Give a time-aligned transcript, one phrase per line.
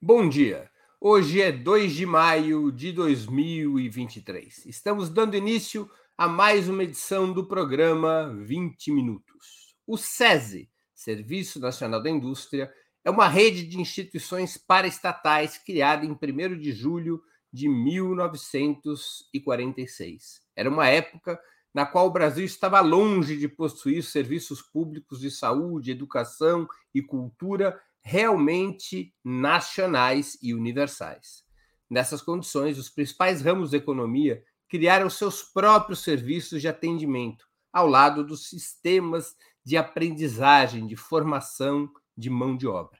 [0.00, 0.70] Bom dia.
[1.00, 4.66] Hoje é 2 de maio de 2023.
[4.66, 9.74] Estamos dando início a mais uma edição do programa 20 Minutos.
[9.86, 12.70] O SESI, Serviço Nacional da Indústria,
[13.02, 16.16] é uma rede de instituições paraestatais criada em 1
[16.58, 20.42] de julho de 1946.
[20.54, 21.40] Era uma época
[21.72, 27.80] na qual o Brasil estava longe de possuir serviços públicos de saúde, educação e cultura
[28.04, 31.42] realmente nacionais e universais.
[31.88, 38.22] Nessas condições, os principais ramos da economia criaram seus próprios serviços de atendimento, ao lado
[38.24, 42.98] dos sistemas de aprendizagem, de formação de mão de obra.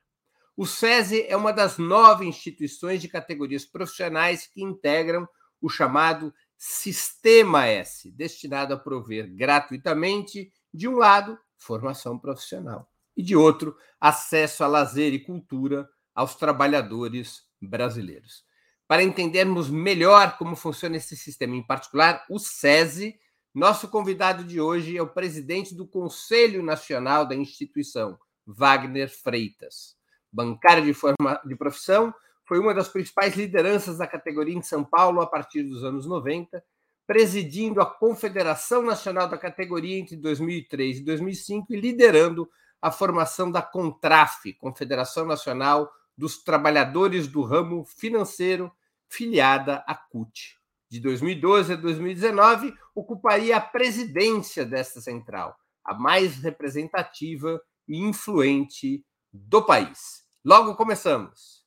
[0.57, 5.29] O SESI é uma das nove instituições de categorias profissionais que integram
[5.61, 13.37] o chamado Sistema S, destinado a prover gratuitamente, de um lado, formação profissional, e de
[13.37, 18.45] outro, acesso a lazer e cultura aos trabalhadores brasileiros.
[18.87, 23.19] Para entendermos melhor como funciona esse sistema, em particular o SESI,
[23.55, 29.97] nosso convidado de hoje é o presidente do Conselho Nacional da instituição, Wagner Freitas.
[30.33, 32.13] Bancário de, forma, de profissão,
[32.47, 36.63] foi uma das principais lideranças da categoria em São Paulo a partir dos anos 90,
[37.07, 42.49] presidindo a Confederação Nacional da Categoria entre 2003 e 2005 e liderando
[42.85, 48.71] a formação da CONTRAF, Confederação Nacional dos Trabalhadores do Ramo Financeiro,
[49.09, 50.61] filiada à CUT.
[50.91, 59.63] De 2012 a 2019, ocuparia a presidência desta central, a mais representativa e influente do
[59.63, 60.23] país.
[60.45, 61.65] Logo começamos.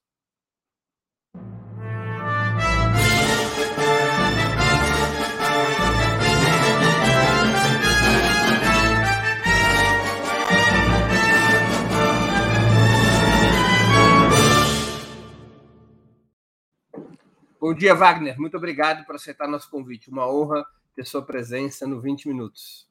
[17.67, 18.39] Bom dia, Wagner.
[18.39, 20.09] Muito obrigado por aceitar nosso convite.
[20.09, 20.65] Uma honra
[20.95, 22.87] ter sua presença no 20 Minutos.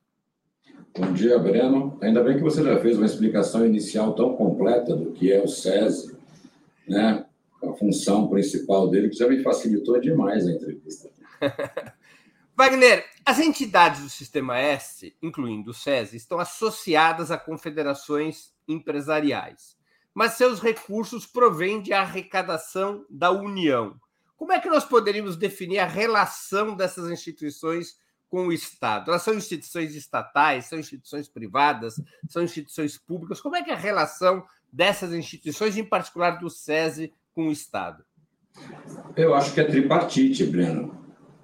[0.94, 1.98] Bom dia, Breno.
[2.02, 5.48] Ainda bem que você já fez uma explicação inicial tão completa do que é o
[5.48, 6.14] SESI,
[6.86, 7.24] né?
[7.64, 11.08] A função principal dele, que já me facilitou demais a entrevista.
[12.54, 19.74] Wagner, as entidades do Sistema S, incluindo o SESI, estão associadas a confederações empresariais,
[20.12, 23.98] mas seus recursos provêm de arrecadação da União.
[24.36, 27.96] Como é que nós poderíamos definir a relação dessas instituições
[28.28, 29.10] com o Estado?
[29.10, 31.94] Elas são instituições estatais, são instituições privadas,
[32.28, 33.40] são instituições públicas?
[33.40, 38.04] Como é que é a relação dessas instituições, em particular do SESI, com o Estado?
[39.16, 40.94] Eu acho que é tripartite, Breno,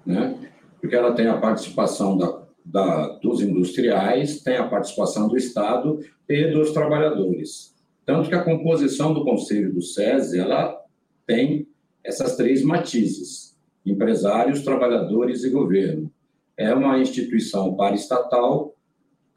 [0.05, 0.51] né?
[0.79, 6.51] porque ela tem a participação da, da, dos industriais, tem a participação do Estado e
[6.51, 7.73] dos trabalhadores.
[8.05, 10.77] Tanto que a composição do Conselho do SESI ela
[11.25, 11.67] tem
[12.03, 16.11] essas três matizes: empresários, trabalhadores e governo.
[16.55, 18.75] É uma instituição paraestatal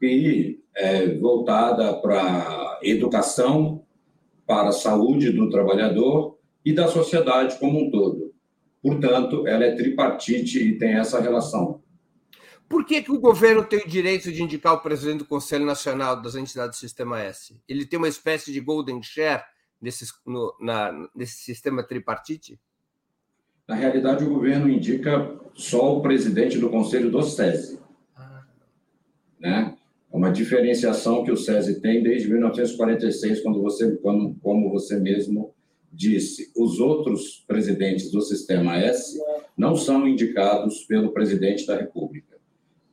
[0.01, 3.83] e é voltada para educação,
[4.45, 8.33] para a saúde do trabalhador e da sociedade como um todo.
[8.81, 11.81] Portanto, ela é tripartite e tem essa relação.
[12.69, 16.21] Por que, que o governo tem o direito de indicar o presidente do Conselho Nacional
[16.21, 17.57] das entidades do Sistema S?
[17.67, 19.43] Ele tem uma espécie de golden share
[19.81, 22.59] nesse, no, na, nesse sistema tripartite?
[23.67, 27.79] Na realidade, o governo indica só o presidente do conselho do SESI.
[28.15, 28.45] Ah.
[29.39, 29.77] Né?
[30.11, 35.53] É uma diferenciação que o SESI tem desde 1946, quando você, quando, como você mesmo
[35.91, 36.51] disse.
[36.55, 39.19] Os outros presidentes do Sistema S
[39.57, 42.37] não são indicados pelo presidente da República.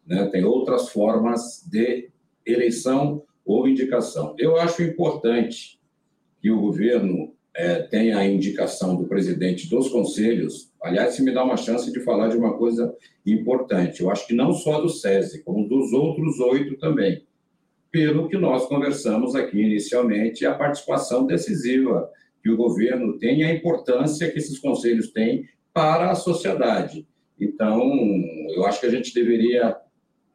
[0.06, 0.27] Né?
[0.27, 2.11] Tem outras formas de
[2.44, 4.34] eleição ou indicação.
[4.39, 5.78] Eu acho importante
[6.44, 10.71] que o governo é, tenha a indicação do presidente dos conselhos.
[10.82, 12.94] Aliás, se me dá uma chance de falar de uma coisa
[13.25, 17.22] importante, eu acho que não só do SESI, como dos outros oito também.
[17.91, 22.10] Pelo que nós conversamos aqui inicialmente, a participação decisiva
[22.43, 27.08] que o governo tem e a importância que esses conselhos têm para a sociedade.
[27.41, 27.91] Então,
[28.55, 29.79] eu acho que a gente deveria,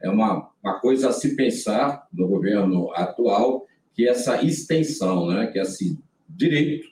[0.02, 3.69] é uma, uma coisa a se pensar no governo atual,
[4.00, 6.88] que essa extensão, né, que esse direito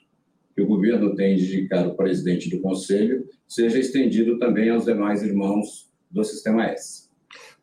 [0.54, 5.22] que o governo tem de indicar o presidente do conselho seja estendido também aos demais
[5.22, 7.08] irmãos do Sistema S.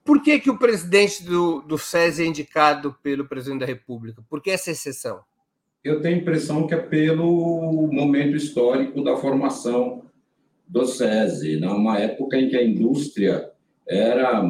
[0.04, 4.24] Por que, que o presidente do, do SESI é indicado pelo presidente da República?
[4.28, 5.20] Por que essa exceção?
[5.84, 10.06] Eu tenho a impressão que é pelo momento histórico da formação
[10.68, 13.52] do SESI, numa época em que a indústria
[13.88, 14.44] era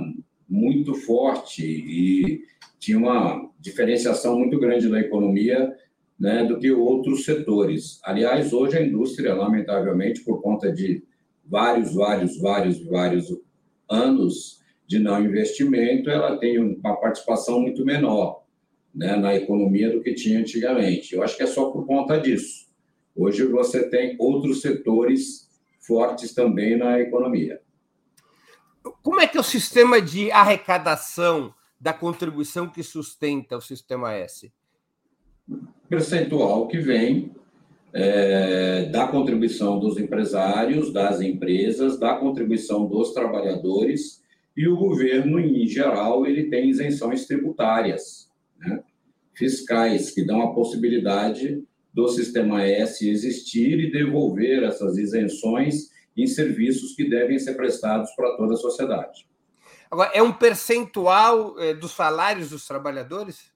[0.47, 2.43] muito forte e
[2.79, 5.73] tinha uma diferenciação muito grande da economia
[6.19, 7.99] né, do que outros setores.
[8.03, 11.03] Aliás, hoje a indústria, lamentavelmente, por conta de
[11.45, 13.25] vários, vários, vários, vários
[13.89, 18.43] anos de não investimento, ela tem uma participação muito menor
[18.93, 21.15] né, na economia do que tinha antigamente.
[21.15, 22.65] Eu acho que é só por conta disso.
[23.15, 25.49] Hoje você tem outros setores
[25.79, 27.59] fortes também na economia.
[29.01, 34.51] Como é que é o sistema de arrecadação da contribuição que sustenta o sistema S?
[35.89, 37.31] Percentual que vem
[37.93, 44.23] é, da contribuição dos empresários, das empresas, da contribuição dos trabalhadores
[44.55, 48.83] e o governo, em geral, ele tem isenções tributárias, né?
[49.33, 51.61] fiscais, que dão a possibilidade
[51.93, 58.35] do sistema S existir e devolver essas isenções em serviços que devem ser prestados para
[58.37, 59.27] toda a sociedade.
[59.89, 63.53] Agora, é um percentual é, dos salários dos trabalhadores?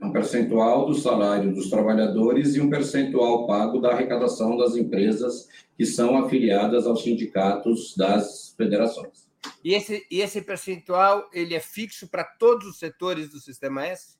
[0.00, 5.84] Um percentual do salário dos trabalhadores e um percentual pago da arrecadação das empresas que
[5.84, 9.28] são afiliadas aos sindicatos das federações.
[9.64, 14.18] E esse, e esse percentual ele é fixo para todos os setores do sistema S?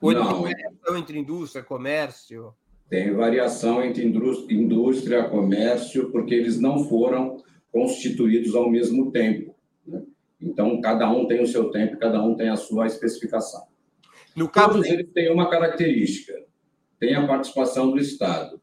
[0.00, 0.42] Ou Não.
[0.42, 2.54] Variação entre indústria, comércio?
[2.88, 9.54] Tem variação entre indústria, comércio, porque eles não foram constituídos ao mesmo tempo.
[9.86, 10.02] Né?
[10.40, 13.66] Então, cada um tem o seu tempo, cada um tem a sua especificação.
[14.34, 16.32] No caso Todos eles têm uma característica:
[16.98, 18.60] tem a participação do Estado,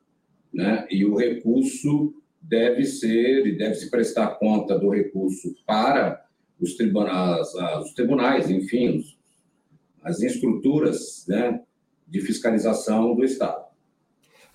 [0.53, 0.87] né?
[0.89, 6.23] E o recurso deve ser e deve se prestar conta do recurso para
[6.59, 9.03] os tribunais, os tribunais, enfim,
[10.01, 11.61] as estruturas, né,
[12.07, 13.65] de fiscalização do Estado.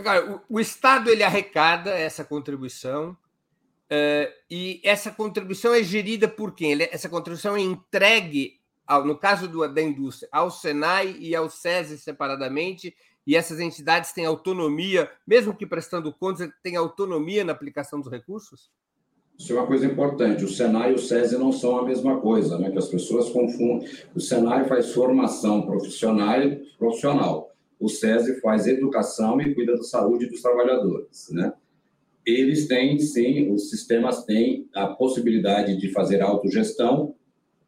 [0.01, 6.55] Agora, o, o Estado ele arrecada essa contribuição uh, e essa contribuição é gerida por
[6.55, 6.73] quem?
[6.73, 11.51] Ele, essa contribuição é entregue ao, no caso do, da indústria, ao Senai e ao
[11.51, 18.01] SESI separadamente, e essas entidades têm autonomia, mesmo que prestando contas, têm autonomia na aplicação
[18.01, 18.71] dos recursos?
[19.39, 20.45] Isso é uma coisa importante.
[20.45, 22.71] O Senai e o SESI não são a mesma coisa, né?
[22.71, 23.87] Que as pessoas confundem.
[24.15, 26.41] O Senai faz formação profissional,
[26.79, 27.50] profissional.
[27.81, 31.53] O SESI faz educação e cuida da saúde dos trabalhadores, né?
[32.27, 37.15] Eles têm, sim, os sistemas têm a possibilidade de fazer autogestão,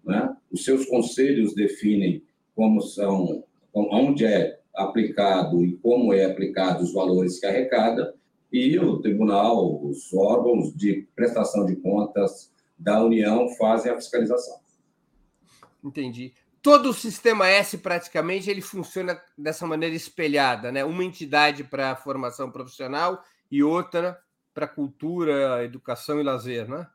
[0.04, 0.36] né?
[0.50, 2.22] Os seus conselhos definem
[2.54, 3.42] como são,
[3.72, 8.14] onde é aplicado e como é aplicado os valores que arrecada,
[8.52, 14.60] e o tribunal, os órgãos de prestação de contas da União fazem a fiscalização.
[15.82, 16.34] Entendi.
[16.62, 20.84] Todo o sistema S praticamente ele funciona dessa maneira espelhada, né?
[20.84, 24.16] Uma entidade para formação profissional e outra
[24.54, 26.86] para cultura, educação e lazer, né?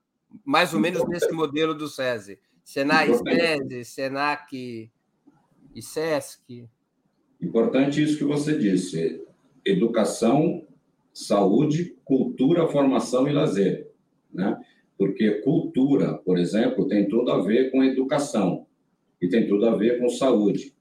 [0.45, 2.39] Mais ou menos nesse modelo do SESI.
[2.63, 4.89] Senai, SESI, Senac
[5.75, 6.69] e SESC.
[7.41, 9.21] Importante isso que você disse:
[9.65, 10.65] educação,
[11.13, 13.91] saúde, cultura, formação e lazer,
[14.33, 14.57] né?
[14.97, 18.66] Porque cultura, por exemplo, tem tudo a ver com educação
[19.21, 20.73] e tem tudo a ver com saúde.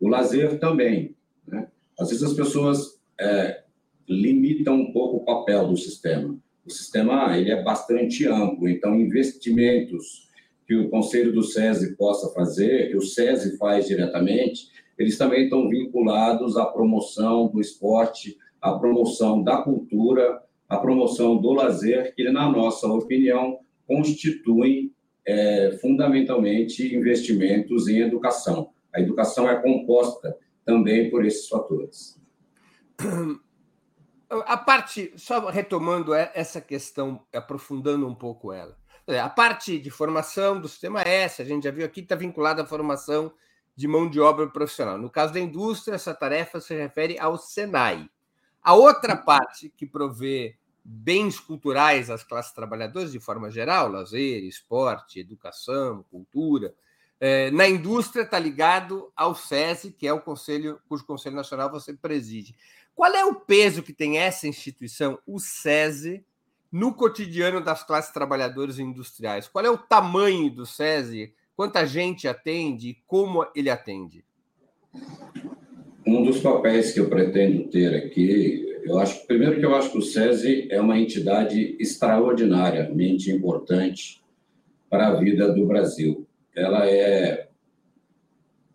[0.00, 1.14] O lazer também,
[1.46, 1.68] né?
[1.98, 3.62] Às vezes as pessoas é,
[4.08, 6.36] limitam um pouco o papel do sistema.
[6.64, 10.28] O sistema ele é bastante amplo, então investimentos
[10.66, 15.68] que o Conselho do SESI possa fazer, que o SESI faz diretamente, eles também estão
[15.68, 22.50] vinculados à promoção do esporte, à promoção da cultura, à promoção do lazer, que, na
[22.50, 24.90] nossa opinião, constituem
[25.26, 28.72] é, fundamentalmente investimentos em educação.
[28.94, 32.20] A educação é composta também por esses fatores.
[34.46, 38.76] A parte, só retomando essa questão, aprofundando um pouco ela,
[39.06, 42.62] é, a parte de formação do sistema S, a gente já viu aqui, está vinculada
[42.62, 43.32] à formação
[43.76, 44.96] de mão de obra profissional.
[44.96, 48.08] No caso da indústria, essa tarefa se refere ao Senai.
[48.62, 55.18] A outra parte que provê bens culturais às classes trabalhadoras, de forma geral, lazer, esporte,
[55.18, 56.74] educação, cultura,
[57.20, 61.94] é, na indústria está ligado ao SESI, que é o conselho, cujo Conselho Nacional você
[61.94, 62.54] preside.
[62.94, 66.24] Qual é o peso que tem essa instituição, o SESI,
[66.70, 69.48] no cotidiano das classes trabalhadoras industriais?
[69.48, 71.32] Qual é o tamanho do SESI?
[71.56, 74.24] Quanta gente atende e como ele atende?
[76.06, 79.98] Um dos papéis que eu pretendo ter aqui, eu acho, primeiro que eu acho que
[79.98, 84.22] o SESI é uma entidade extraordinariamente importante
[84.90, 86.26] para a vida do Brasil.
[86.54, 87.48] Ela é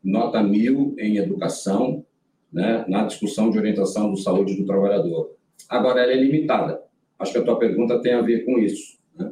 [0.04, 2.04] nota mil em educação,
[2.52, 5.36] né, na discussão de orientação de saúde do trabalhador.
[5.70, 6.82] Agora, ela é limitada.
[7.20, 8.98] Acho que a tua pergunta tem a ver com isso.
[9.16, 9.30] Né?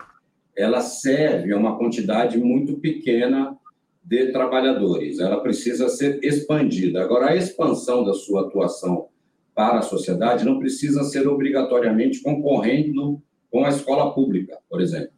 [0.56, 3.58] Ela serve a uma quantidade muito pequena
[4.04, 5.20] de trabalhadores.
[5.20, 7.02] Ela precisa ser expandida.
[7.02, 9.08] Agora, a expansão da sua atuação
[9.58, 15.10] para a sociedade não precisa ser obrigatoriamente concorrendo com a escola pública, por exemplo.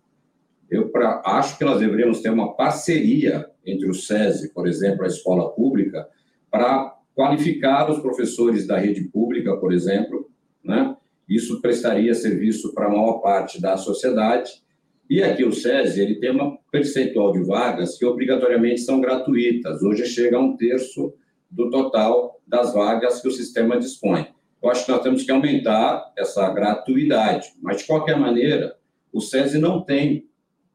[0.71, 5.07] Eu pra, acho que nós deveríamos ter uma parceria entre o SESI, por exemplo, a
[5.07, 6.07] escola pública,
[6.49, 10.29] para qualificar os professores da rede pública, por exemplo,
[10.63, 10.95] né?
[11.27, 14.63] Isso prestaria serviço para a maior parte da sociedade.
[15.09, 19.83] E aqui o SESI ele tem uma percentual de vagas que obrigatoriamente são gratuitas.
[19.83, 21.13] Hoje chega a um terço
[21.51, 24.27] do total das vagas que o sistema dispõe.
[24.61, 28.75] Eu acho que nós temos que aumentar essa gratuidade, mas de qualquer maneira,
[29.13, 30.27] o SESI não tem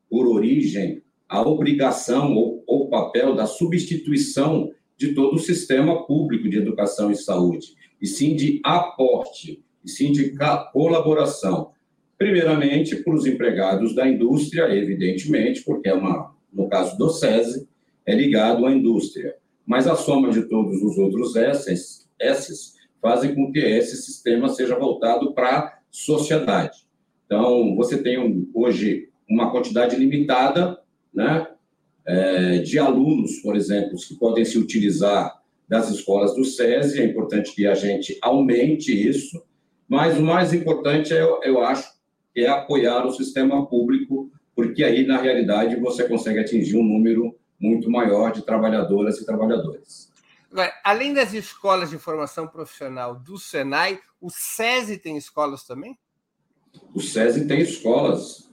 [0.09, 6.57] por origem a obrigação ou o papel da substituição de todo o sistema público de
[6.57, 10.33] educação e saúde, e sim de aporte, e sim de
[10.73, 11.73] colaboração.
[12.17, 17.69] Primeiramente, para os empregados da indústria, evidentemente, porque é uma, no caso do SESI,
[18.07, 19.35] é ligado à indústria.
[19.67, 24.79] Mas a soma de todos os outros S's, S's fazem com que esse sistema seja
[24.79, 26.85] voltado para a sociedade.
[27.27, 30.79] Então, você tem hoje uma quantidade limitada
[31.13, 31.47] né,
[32.07, 37.55] é, de alunos, por exemplo, que podem se utilizar das escolas do SESI, é importante
[37.55, 39.43] que a gente aumente isso,
[39.89, 41.93] mas o mais importante, é, eu acho,
[42.37, 47.91] é apoiar o sistema público, porque aí, na realidade, você consegue atingir um número muito
[47.91, 50.13] maior de trabalhadoras e trabalhadores.
[50.53, 55.99] Agora, além das escolas de formação profissional do Senai, o SESI tem escolas também?
[56.95, 58.51] O SESI tem escolas.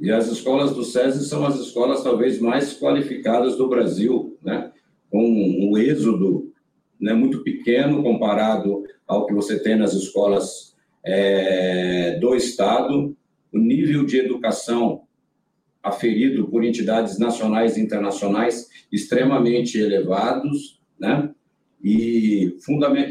[0.00, 4.72] E as escolas do SESI são as escolas talvez mais qualificadas do Brasil, né?
[5.10, 6.52] com um êxodo
[7.00, 13.16] né, muito pequeno comparado ao que você tem nas escolas é, do Estado.
[13.52, 15.05] O nível de educação
[15.86, 21.30] aferido por entidades nacionais e internacionais extremamente elevados, né?
[21.82, 22.56] E,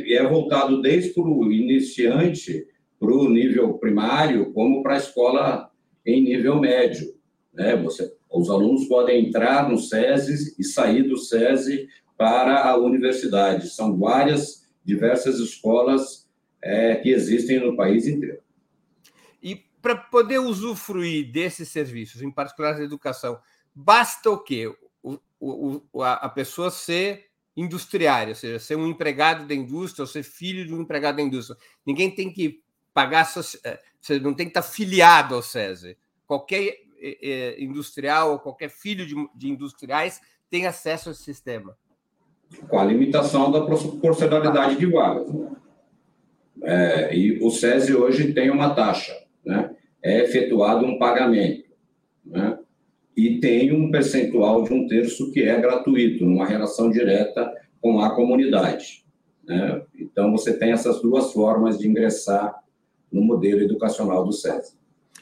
[0.10, 2.67] é voltado desde o iniciante
[3.00, 5.72] para o nível primário, como para a escola
[6.05, 7.13] em nível médio.
[7.53, 7.75] Né?
[7.77, 13.70] Você, os alunos podem entrar no SESI e sair do SESI para a universidade.
[13.70, 16.27] São várias, diversas escolas
[16.62, 18.39] é, que existem no país inteiro.
[19.86, 23.38] Para poder usufruir desses serviços, em particular da educação,
[23.72, 24.74] basta o quê?
[25.04, 25.20] O,
[25.94, 30.65] o, a pessoa ser industriária, ou seja, ser um empregado da indústria ou ser filho
[30.65, 31.56] de um empregado da indústria.
[31.86, 32.63] Ninguém tem que
[32.96, 33.32] pagar,
[33.63, 35.96] é, você não tem que estar filiado ao SESI.
[36.25, 41.77] Qualquer é, é, industrial ou qualquer filho de, de industriais tem acesso a esse sistema.
[42.68, 45.32] Com a limitação da proporcionalidade de vagas.
[45.32, 45.51] Né?
[46.63, 49.13] É, e o SESI hoje tem uma taxa,
[49.46, 49.75] né?
[50.05, 51.65] É efetuado um pagamento,
[52.24, 52.59] né?
[53.17, 58.13] e tem um percentual de um terço que é gratuito, numa relação direta com a
[58.15, 59.03] comunidade.
[59.43, 59.81] Né?
[59.95, 62.53] Então, você tem essas duas formas de ingressar
[63.12, 64.77] no modelo educacional do SESI.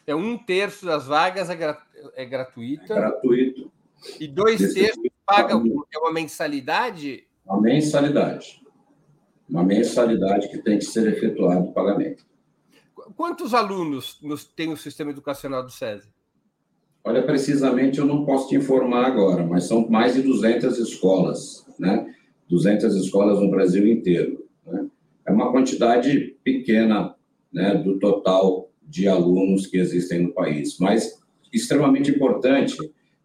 [0.05, 1.77] É um terço das vagas é, gra
[2.13, 2.93] é gratuita.
[2.93, 3.71] É gratuito.
[4.19, 5.53] E dois Desse terços paga
[5.93, 7.25] é uma mensalidade?
[7.45, 8.61] Uma mensalidade.
[9.49, 12.25] Uma mensalidade que tem que ser efetuado o pagamento.
[13.15, 14.19] Quantos alunos
[14.55, 16.07] tem o sistema educacional do SESI?
[17.03, 22.13] Olha, precisamente eu não posso te informar agora, mas são mais de 200 escolas, né?
[22.49, 24.45] 200 escolas no Brasil inteiro.
[24.65, 24.87] Né?
[25.25, 27.15] É uma quantidade pequena
[27.51, 32.77] né, do total de alunos que existem no país, mas extremamente importante,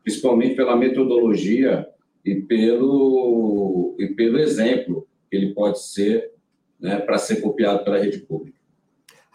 [0.03, 1.87] principalmente pela metodologia
[2.25, 6.33] e pelo, e pelo exemplo que ele pode ser
[6.81, 8.58] né, para ser copiado pela rede pública.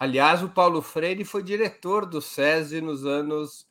[0.04, 3.66] Aliás, o Paulo Freire foi diretor do SESI nos anos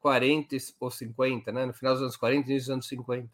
[0.00, 1.66] 40 ou 50, né?
[1.66, 3.28] no final dos anos 40 e início dos anos 50.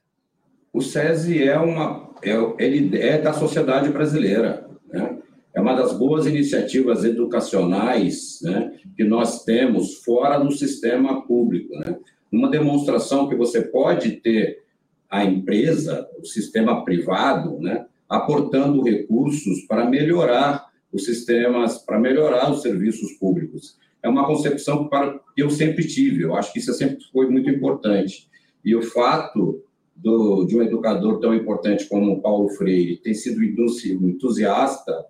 [0.73, 4.69] O SESI é uma, é, ele é da sociedade brasileira.
[4.89, 5.21] Né?
[5.55, 11.73] é uma das boas iniciativas educacionais né, que nós temos fora do sistema público.
[11.79, 12.01] Né?
[12.33, 14.65] Uma demonstração que você pode ter
[15.09, 22.63] a empresa, o sistema privado, né, aportando recursos para melhorar os sistemas, para melhorar os
[22.63, 23.79] serviços públicos.
[24.03, 24.89] É uma concepção
[25.35, 28.29] que eu sempre tive, eu acho que isso sempre foi muito importante.
[28.65, 29.63] E o fato
[29.95, 35.07] do, de um educador tão importante como Paulo Freire ter sido entusiasta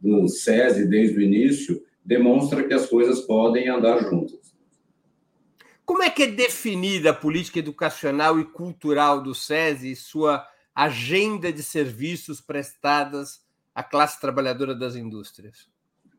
[0.00, 4.54] do SESI desde o início, demonstra que as coisas podem andar juntas.
[5.84, 11.52] Como é que é definida a política educacional e cultural do SESI e sua agenda
[11.52, 13.43] de serviços prestadas
[13.74, 15.68] à classe trabalhadora das indústrias?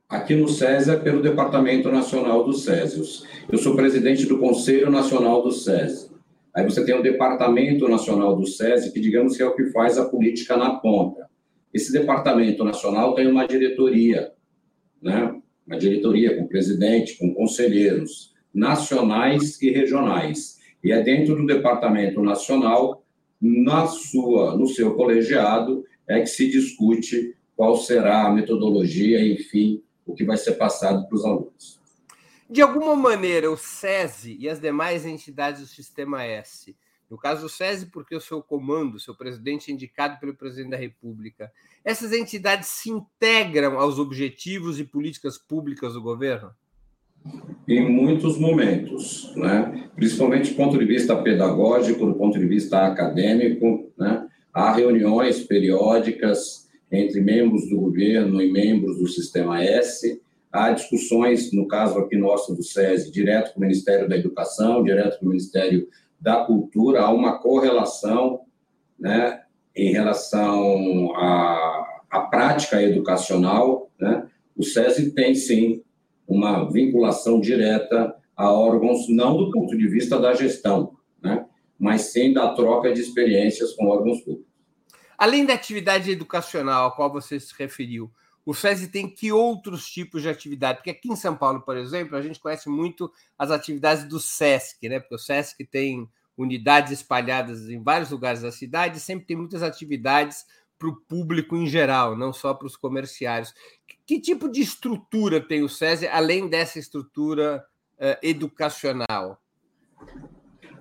[0.10, 3.24] Aqui no SESI é pelo Departamento Nacional do SESI.
[3.50, 6.12] Eu sou presidente do Conselho Nacional do SESI.
[6.54, 9.98] Aí você tem o Departamento Nacional do SESI, que digamos que é o que faz
[9.98, 11.28] a política na ponta.
[11.74, 14.32] Esse departamento nacional tem uma diretoria,
[15.02, 15.36] né?
[15.66, 20.60] uma diretoria com presidente, com conselheiros nacionais e regionais.
[20.84, 23.04] E é dentro do departamento nacional,
[23.42, 30.14] na sua, no seu colegiado, é que se discute qual será a metodologia, enfim, o
[30.14, 31.80] que vai ser passado para os alunos.
[32.50, 36.76] De alguma maneira, o SESI e as demais entidades do Sistema S,
[37.10, 40.78] no caso do SESI, porque o seu comando, seu presidente é indicado pelo presidente da
[40.78, 41.52] República,
[41.84, 46.52] essas entidades se integram aos objetivos e políticas públicas do governo?
[47.68, 49.90] Em muitos momentos, né?
[49.96, 54.28] principalmente do ponto de vista pedagógico, do ponto de vista acadêmico, né?
[54.54, 61.68] há reuniões periódicas entre membros do governo e membros do Sistema S, há discussões, no
[61.68, 65.88] caso aqui nosso do SESI, direto com o Ministério da Educação, direto com o Ministério
[66.20, 68.42] da Cultura, há uma correlação
[69.00, 69.42] né,
[69.76, 73.92] em relação à, à prática educacional.
[74.00, 74.28] Né?
[74.56, 75.84] O SESI tem, sim,
[76.28, 81.46] uma vinculação direta a órgãos, não do ponto de vista da gestão, né?
[81.78, 84.55] mas sim da troca de experiências com órgãos públicos.
[85.18, 88.12] Além da atividade educacional a qual você se referiu,
[88.46, 90.78] o SESI tem que outros tipos de atividade?
[90.78, 94.88] Porque aqui em São Paulo, por exemplo, a gente conhece muito as atividades do SESC,
[94.88, 95.00] né?
[95.00, 96.08] Porque o SESC tem
[96.38, 100.46] unidades espalhadas em vários lugares da cidade, sempre tem muitas atividades
[100.78, 103.54] para o público em geral, não só para os comerciários.
[104.06, 107.66] Que tipo de estrutura tem o SESI, além dessa estrutura
[107.98, 109.42] uh, educacional?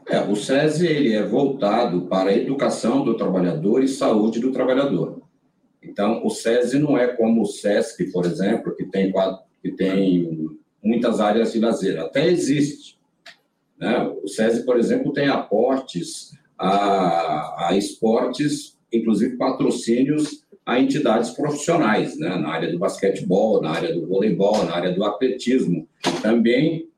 [0.09, 5.23] É, o SESI ele é voltado para a educação do trabalhador e saúde do trabalhador.
[5.83, 9.13] Então, o SESI não é como o SESC, por exemplo, que tem,
[9.63, 10.51] que tem
[10.83, 11.99] muitas áreas de lazer.
[12.01, 12.99] Até existe.
[13.79, 13.99] Né?
[14.23, 22.37] O SESI, por exemplo, tem aportes a, a esportes, inclusive patrocínios a entidades profissionais, né?
[22.37, 25.87] na área do basquetebol, na área do voleibol, na área do atletismo.
[26.23, 26.89] Também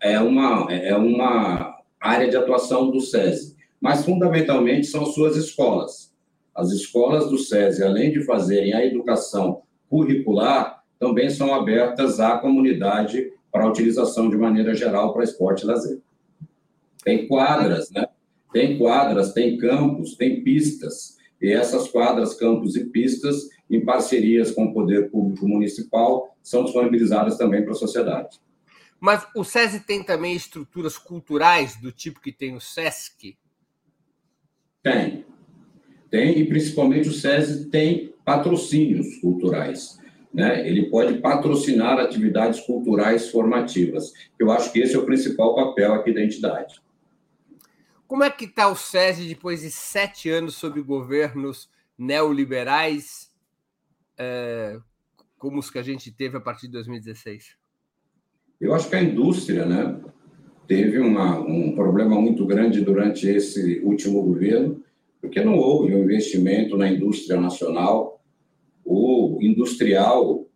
[0.00, 1.73] é uma, é uma
[2.04, 3.56] área de atuação do SESI.
[3.80, 6.12] Mas, fundamentalmente, são suas escolas.
[6.54, 13.32] As escolas do SESI, além de fazerem a educação curricular, também são abertas à comunidade
[13.50, 16.00] para utilização de maneira geral para esporte e lazer.
[17.02, 18.06] Tem quadras, né?
[18.52, 21.16] Tem quadras, tem campos, tem pistas.
[21.40, 27.36] E essas quadras, campos e pistas, em parcerias com o poder público municipal, são disponibilizadas
[27.36, 28.38] também para a sociedade.
[29.00, 33.36] Mas o SESI tem também estruturas culturais do tipo que tem o SESC?
[34.82, 35.24] Tem.
[36.10, 39.98] Tem, e principalmente o SESI tem patrocínios culturais.
[40.32, 40.68] Né?
[40.68, 44.12] Ele pode patrocinar atividades culturais formativas.
[44.38, 46.82] Eu acho que esse é o principal papel aqui da entidade.
[48.06, 53.32] Como é que está o SESI depois de sete anos sob governos neoliberais,
[54.18, 54.78] é,
[55.38, 57.56] como os que a gente teve a partir de 2016?
[58.64, 59.94] Eu acho que a indústria né,
[60.66, 64.82] teve uma, um problema muito grande durante esse último governo,
[65.20, 68.22] porque não houve um investimento na indústria nacional.
[68.82, 70.46] O industrial,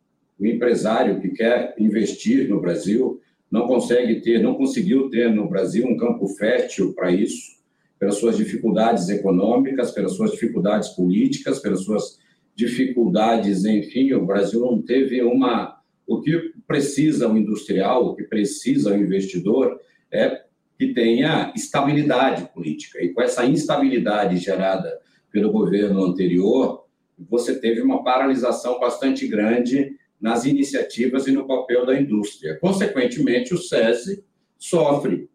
[0.41, 5.87] o empresário que quer investir no Brasil, não consegue ter, não conseguiu ter no Brasil
[5.87, 7.59] um campo fértil para isso,
[7.99, 12.19] pelas suas dificuldades econômicas, pelas suas dificuldades políticas, pelas suas
[12.57, 18.93] dificuldades, enfim, o Brasil não teve uma o que precisa o industrial, o que precisa
[18.93, 19.81] o investidor
[20.13, 20.43] é
[20.79, 23.03] que tenha estabilidade política.
[23.03, 25.01] E com essa instabilidade gerada
[25.33, 26.85] pelo governo anterior,
[27.19, 32.59] você teve uma paralisação bastante grande nas iniciativas e no papel da indústria.
[32.61, 34.23] Consequentemente, o SESI
[34.59, 35.29] sofre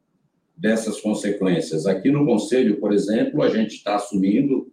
[0.55, 1.87] dessas consequências.
[1.87, 4.71] Aqui no Conselho, por exemplo, a gente está assumindo,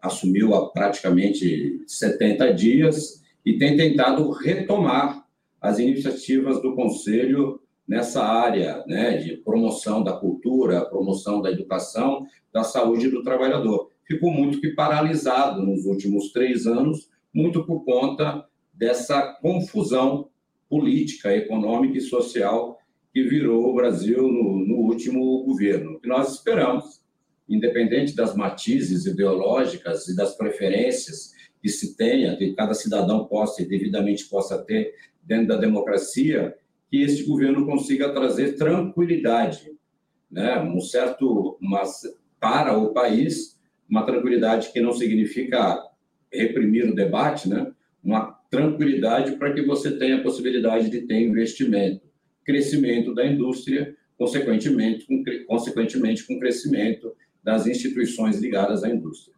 [0.00, 5.22] assumiu há praticamente 70 dias e tem tentado retomar
[5.62, 12.64] as iniciativas do Conselho nessa área né, de promoção da cultura, promoção da educação, da
[12.64, 13.90] saúde do trabalhador.
[14.04, 18.44] Ficou muito que paralisado nos últimos três anos, muito por conta
[18.74, 20.28] dessa confusão
[20.68, 22.78] política, econômica e social
[23.12, 26.00] que virou o Brasil no, no último governo.
[26.00, 27.02] Que nós esperamos,
[27.48, 33.68] independente das matizes ideológicas e das preferências que se tenha, que cada cidadão possa e
[33.68, 36.56] devidamente possa ter dentro da democracia,
[36.90, 39.72] que este governo consiga trazer tranquilidade,
[40.30, 40.60] né?
[40.60, 41.58] um certo,
[42.40, 43.58] para o país,
[43.88, 45.78] uma tranquilidade que não significa
[46.32, 47.72] reprimir o debate, né?
[48.02, 52.06] uma tranquilidade para que você tenha a possibilidade de ter investimento,
[52.44, 59.34] crescimento da indústria, consequentemente com, consequentemente com crescimento das instituições ligadas à indústria.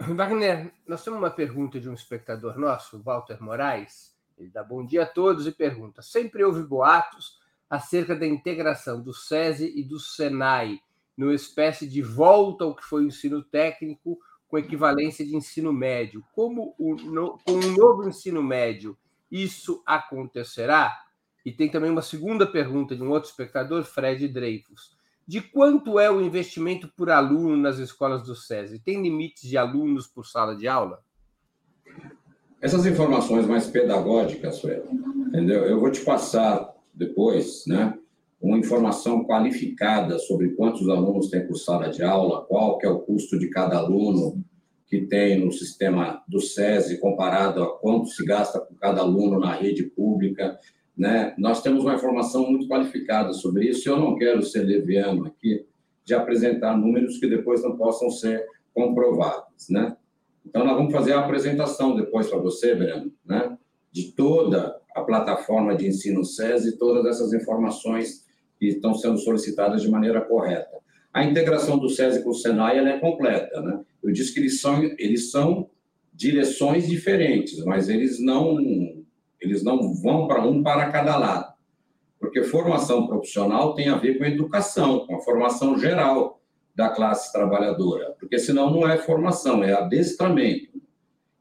[0.00, 4.16] Wagner, nós temos uma pergunta de um espectador nosso, Walter Moraes.
[4.38, 9.12] Ele dá bom dia a todos e pergunta: sempre houve boatos acerca da integração do
[9.12, 10.80] SESI e do SENAI,
[11.16, 16.24] numa espécie de volta ao que foi o ensino técnico com equivalência de ensino médio.
[16.32, 18.96] Como o, no, com o novo ensino médio
[19.30, 21.04] isso acontecerá?
[21.44, 24.96] E tem também uma segunda pergunta de um outro espectador, Fred Dreyfus.
[25.26, 28.78] De quanto é o investimento por aluno nas escolas do SESI?
[28.78, 31.04] Tem limites de alunos por sala de aula?
[32.60, 34.82] Essas informações mais pedagógicas, Fred,
[35.28, 35.64] entendeu?
[35.64, 37.96] Eu vou te passar depois, né,
[38.40, 42.98] uma informação qualificada sobre quantos alunos tem por sala de aula, qual que é o
[42.98, 44.42] custo de cada aluno
[44.86, 49.52] que tem no sistema do SESI comparado a quanto se gasta por cada aluno na
[49.52, 50.58] rede pública,
[50.96, 51.34] né?
[51.38, 55.66] Nós temos uma informação muito qualificada sobre isso e eu não quero ser leviano aqui
[56.04, 59.96] de apresentar números que depois não possam ser comprovados, né?
[60.46, 63.56] Então, nós vamos fazer a apresentação depois para você, Breno, né?
[63.92, 68.26] de toda a plataforma de ensino SESI, todas essas informações
[68.58, 70.78] que estão sendo solicitadas de maneira correta.
[71.12, 73.60] A integração do SESI com o SENAI é completa.
[73.60, 73.80] Né?
[74.02, 75.70] Eu disse que eles são, eles são
[76.12, 78.58] direções diferentes, mas eles não,
[79.40, 81.54] eles não vão para um para cada lado.
[82.18, 86.37] Porque formação profissional tem a ver com educação, com a formação geral
[86.78, 90.80] da classe trabalhadora, porque senão não é formação, é adestramento.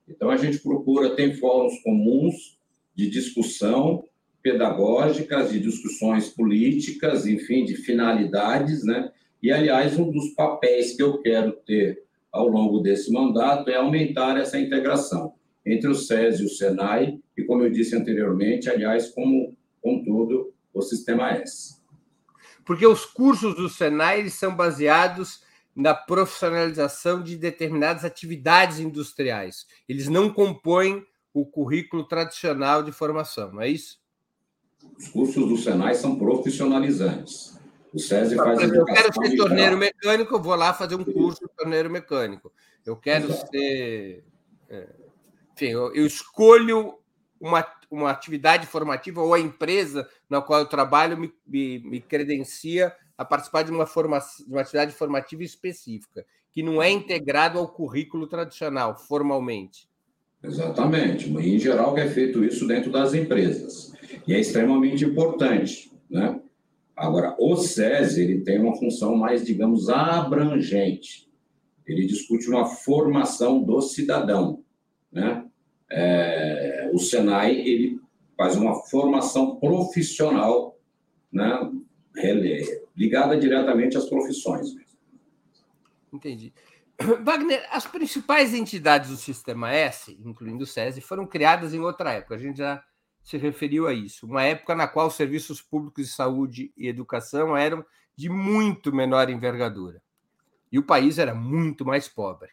[0.09, 2.57] Então a gente procura ter fóruns comuns
[2.95, 4.03] de discussão
[4.41, 9.11] pedagógicas, de discussões políticas, enfim, de finalidades, né?
[9.43, 14.39] E aliás, um dos papéis que eu quero ter ao longo desse mandato é aumentar
[14.39, 19.55] essa integração entre o SES e o SENAI, e como eu disse anteriormente, aliás, como
[19.83, 21.76] com tudo o sistema S
[22.67, 25.41] porque os cursos do Senai são baseados
[25.73, 29.65] na profissionalização de determinadas atividades industriais.
[29.87, 33.99] Eles não compõem o currículo tradicional de formação, não é isso?
[34.97, 37.57] Os cursos do Senai são profissionalizantes.
[37.93, 41.39] O SESI faz exemplo, Eu quero ser torneiro mecânico, eu vou lá fazer um curso
[41.47, 42.51] de torneiro mecânico.
[42.85, 43.49] Eu quero Exato.
[43.51, 44.25] ser.
[44.69, 44.87] É,
[45.53, 46.99] enfim, eu, eu escolho
[47.39, 52.93] uma, uma atividade formativa ou a empresa na qual eu trabalho me, me, me credencia
[53.17, 57.67] a participar de uma, forma, de uma atividade formativa específica, que não é integrado ao
[57.67, 59.87] currículo tradicional, formalmente.
[60.43, 61.29] Exatamente.
[61.29, 63.91] Em geral, é feito isso dentro das empresas.
[64.27, 65.91] E é extremamente importante.
[66.09, 66.39] Né?
[66.95, 71.27] Agora, o SESI ele tem uma função mais, digamos, abrangente.
[71.85, 74.63] Ele discute uma formação do cidadão.
[75.11, 75.43] Né?
[75.89, 77.99] É, o Senai ele
[78.37, 80.77] faz uma formação profissional,
[81.31, 81.71] né,
[82.95, 84.75] ligada diretamente às profissões.
[86.11, 86.53] Entendi.
[87.23, 92.35] Wagner, as principais entidades do Sistema S, incluindo o SESI, foram criadas em outra época.
[92.35, 92.83] A gente já
[93.23, 94.25] se referiu a isso.
[94.25, 99.29] Uma época na qual os serviços públicos de saúde e educação eram de muito menor
[99.29, 100.01] envergadura.
[100.71, 102.49] E o país era muito mais pobre.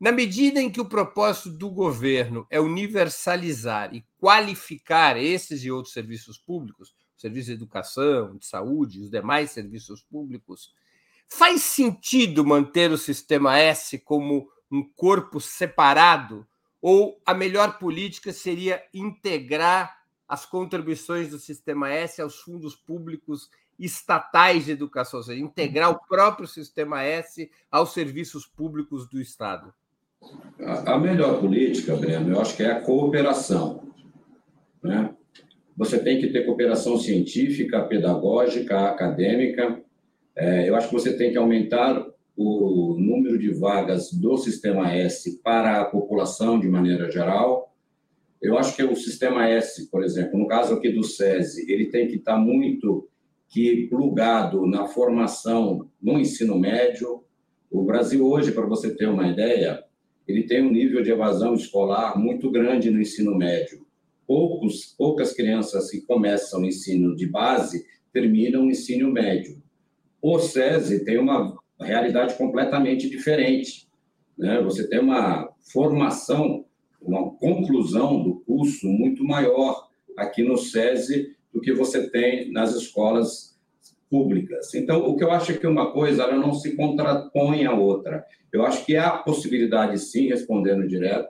[0.00, 5.92] Na medida em que o propósito do governo é universalizar e qualificar esses e outros
[5.92, 10.72] serviços públicos, serviços de educação, de saúde, os demais serviços públicos,
[11.28, 16.48] faz sentido manter o sistema S como um corpo separado
[16.80, 24.64] ou a melhor política seria integrar as contribuições do sistema S aos fundos públicos estatais
[24.64, 29.74] de educação, ou seja, integrar o próprio sistema S aos serviços públicos do Estado?
[30.60, 33.82] A, melhor política, Breno, eu acho que é a cooperação.
[34.82, 35.14] Né?
[35.76, 39.80] Você tem que ter cooperação científica, pedagógica, acadêmica.
[40.36, 42.06] É, eu acho que você tem que aumentar
[42.36, 47.74] o número de vagas do Sistema S para a população de maneira geral.
[48.40, 52.08] Eu acho que o Sistema S, por exemplo, no caso aqui do SESI, ele tem
[52.08, 53.08] que estar muito
[53.48, 57.22] que plugado na formação no ensino médio.
[57.70, 59.84] O Brasil hoje, para você ter uma ideia,
[60.30, 63.84] ele tem um nível de evasão escolar muito grande no ensino médio.
[64.26, 69.60] Poucos, poucas crianças que começam o ensino de base terminam o ensino médio.
[70.22, 73.88] O SESI tem uma realidade completamente diferente.
[74.38, 74.60] Né?
[74.62, 76.64] Você tem uma formação,
[77.00, 83.49] uma conclusão do curso muito maior aqui no SESI do que você tem nas escolas
[84.10, 84.74] públicas.
[84.74, 88.24] Então, o que eu acho é que uma coisa ela não se contrapõe à outra.
[88.52, 91.28] Eu acho que há possibilidade, sim, respondendo direto,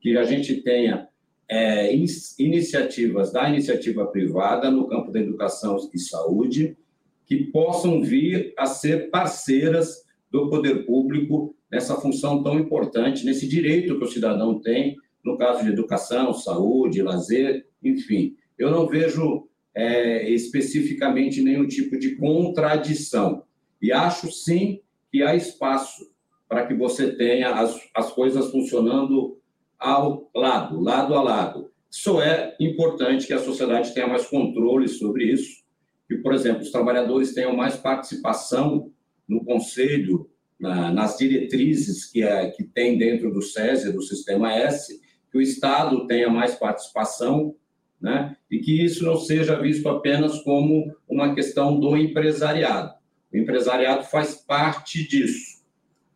[0.00, 1.08] que a gente tenha
[1.48, 1.90] é,
[2.38, 6.76] iniciativas da iniciativa privada no campo da educação e saúde
[7.24, 13.98] que possam vir a ser parceiras do poder público nessa função tão importante, nesse direito
[13.98, 18.36] que o cidadão tem, no caso de educação, saúde, lazer, enfim.
[18.58, 19.47] Eu não vejo
[19.78, 23.44] é, especificamente nenhum tipo de contradição.
[23.80, 26.10] E acho sim que há espaço
[26.48, 29.38] para que você tenha as, as coisas funcionando
[29.78, 31.70] ao lado, lado a lado.
[31.88, 35.62] Só é importante que a sociedade tenha mais controle sobre isso,
[36.08, 38.90] que, por exemplo, os trabalhadores tenham mais participação
[39.28, 45.00] no conselho, na, nas diretrizes que, é, que tem dentro do SESI, do Sistema S,
[45.30, 47.54] que o Estado tenha mais participação,
[48.00, 48.36] né?
[48.50, 52.94] e que isso não seja visto apenas como uma questão do empresariado.
[53.32, 55.62] O empresariado faz parte disso.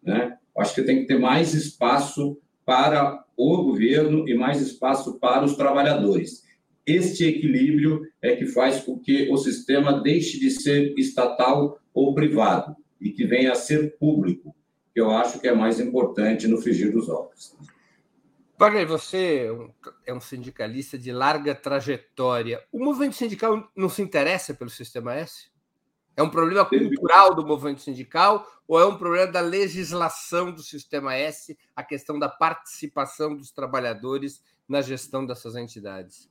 [0.02, 0.36] Né?
[0.56, 5.56] Acho que tem que ter mais espaço para o governo e mais espaço para os
[5.56, 6.44] trabalhadores.
[6.86, 12.76] Este equilíbrio é que faz com que o sistema deixe de ser estatal ou privado
[13.00, 14.54] e que venha a ser público,
[14.94, 17.56] que eu acho que é mais importante no frigir dos ovos.
[18.62, 19.48] Wagner, você
[20.06, 22.62] é um sindicalista de larga trajetória.
[22.70, 25.50] O movimento sindical não se interessa pelo Sistema S?
[26.16, 31.16] É um problema cultural do movimento sindical ou é um problema da legislação do Sistema
[31.16, 36.30] S, a questão da participação dos trabalhadores na gestão dessas entidades?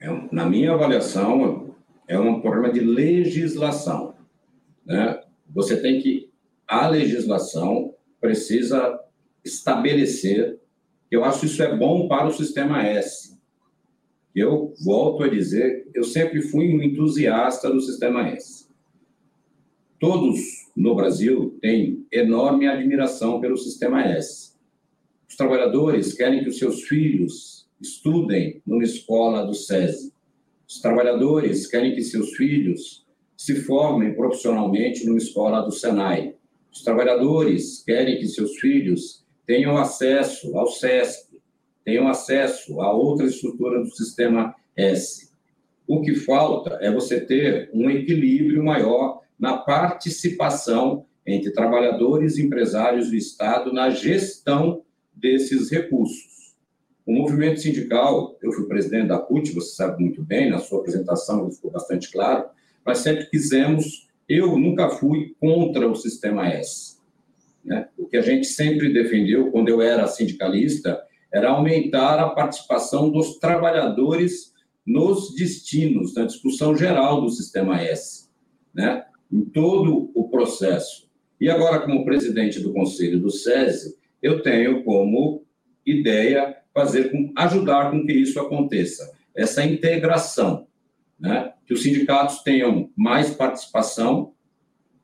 [0.00, 1.76] É, na minha avaliação,
[2.08, 4.14] é um problema de legislação.
[4.82, 5.22] Né?
[5.50, 6.32] Você tem que.
[6.66, 8.98] A legislação precisa
[9.44, 10.58] estabelecer,
[11.14, 13.38] eu acho isso é bom para o Sistema S.
[14.34, 18.64] Eu volto a dizer, eu sempre fui um entusiasta do Sistema S
[20.06, 20.38] Todos
[20.76, 24.52] no Brasil têm enorme admiração pelo Sistema S.
[25.26, 30.12] Os trabalhadores querem que os seus filhos estudem numa escola do SESI.
[30.68, 36.34] Os trabalhadores querem que seus filhos se formem profissionalmente numa escola do SENAI.
[36.70, 41.40] Os trabalhadores querem que seus filhos tenham acesso ao SESC,
[41.84, 45.30] tenham acesso a outras estruturas do Sistema S.
[45.86, 53.10] O que falta é você ter um equilíbrio maior na participação entre trabalhadores e empresários
[53.10, 54.82] do Estado na gestão
[55.14, 56.54] desses recursos.
[57.06, 61.50] O movimento sindical, eu fui presidente da CUT, você sabe muito bem, na sua apresentação
[61.50, 62.48] ficou bastante claro,
[62.84, 66.93] mas sempre quisemos, eu nunca fui contra o Sistema S.
[67.64, 67.88] Né?
[67.96, 73.38] O que a gente sempre defendeu, quando eu era sindicalista, era aumentar a participação dos
[73.38, 74.52] trabalhadores
[74.86, 78.28] nos destinos, na discussão geral do Sistema S.
[78.74, 79.04] Né?
[79.34, 81.10] em todo o processo.
[81.40, 85.44] E agora, como presidente do Conselho do SESI, eu tenho como
[85.84, 90.68] ideia fazer com, ajudar com que isso aconteça, essa integração,
[91.18, 91.52] né?
[91.66, 94.32] que os sindicatos tenham mais participação,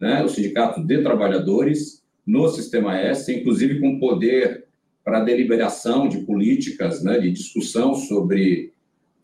[0.00, 0.24] né?
[0.24, 4.66] os sindicatos de trabalhadores no Sistema S, inclusive com poder
[5.04, 7.18] para deliberação de políticas, né?
[7.18, 8.72] de discussão sobre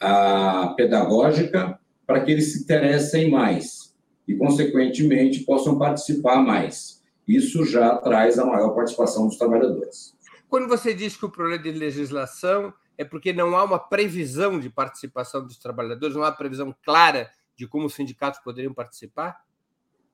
[0.01, 3.95] a pedagógica, para que eles se interessem mais
[4.27, 7.03] e, consequentemente, possam participar mais.
[7.27, 10.15] Isso já traz a maior participação dos trabalhadores.
[10.49, 14.71] Quando você diz que o problema de legislação é porque não há uma previsão de
[14.71, 19.45] participação dos trabalhadores, não há previsão clara de como os sindicatos poderiam participar?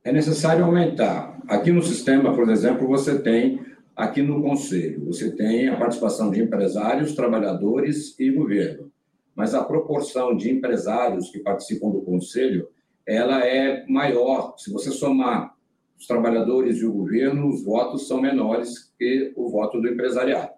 [0.04, 1.40] É necessário aumentar.
[1.46, 6.42] Aqui no sistema, por exemplo, você tem, aqui no Conselho, você tem a participação de
[6.42, 8.90] empresários, trabalhadores e governo.
[9.34, 12.68] Mas a proporção de empresários que participam do Conselho
[13.06, 14.54] ela é maior.
[14.58, 15.54] Se você somar
[15.98, 20.50] os trabalhadores e o governo, os votos são menores que o voto do empresariado.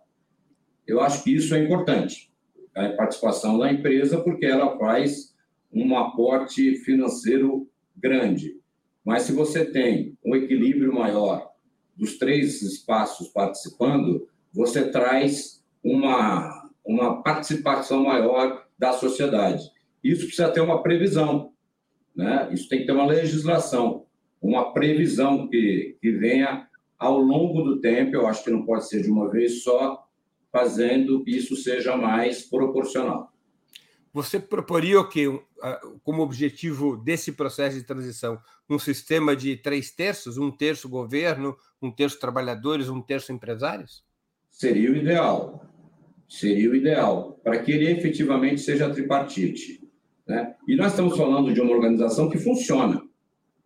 [0.87, 2.31] Eu acho que isso é importante,
[2.75, 5.35] a participação da empresa, porque ela faz
[5.73, 8.59] um aporte financeiro grande.
[9.05, 11.51] Mas se você tem um equilíbrio maior
[11.95, 19.71] dos três espaços participando, você traz uma, uma participação maior da sociedade.
[20.03, 21.53] Isso precisa ter uma previsão.
[22.17, 22.49] Né?
[22.53, 24.07] Isso tem que ter uma legislação,
[24.41, 26.67] uma previsão que, que venha
[26.99, 28.15] ao longo do tempo.
[28.15, 30.07] Eu acho que não pode ser de uma vez só,
[30.51, 33.34] fazendo que isso seja mais proporcional.
[34.15, 35.27] Você proporia o que
[36.05, 38.39] como objetivo desse processo de transição?
[38.71, 44.05] Um sistema de três terços, um terço governo, um terço trabalhadores, um terço empresários?
[44.49, 45.67] Seria o ideal.
[46.29, 49.83] Seria o ideal, para que ele efetivamente seja tripartite.
[50.25, 50.55] Né?
[50.69, 53.03] E nós estamos falando de uma organização que funciona.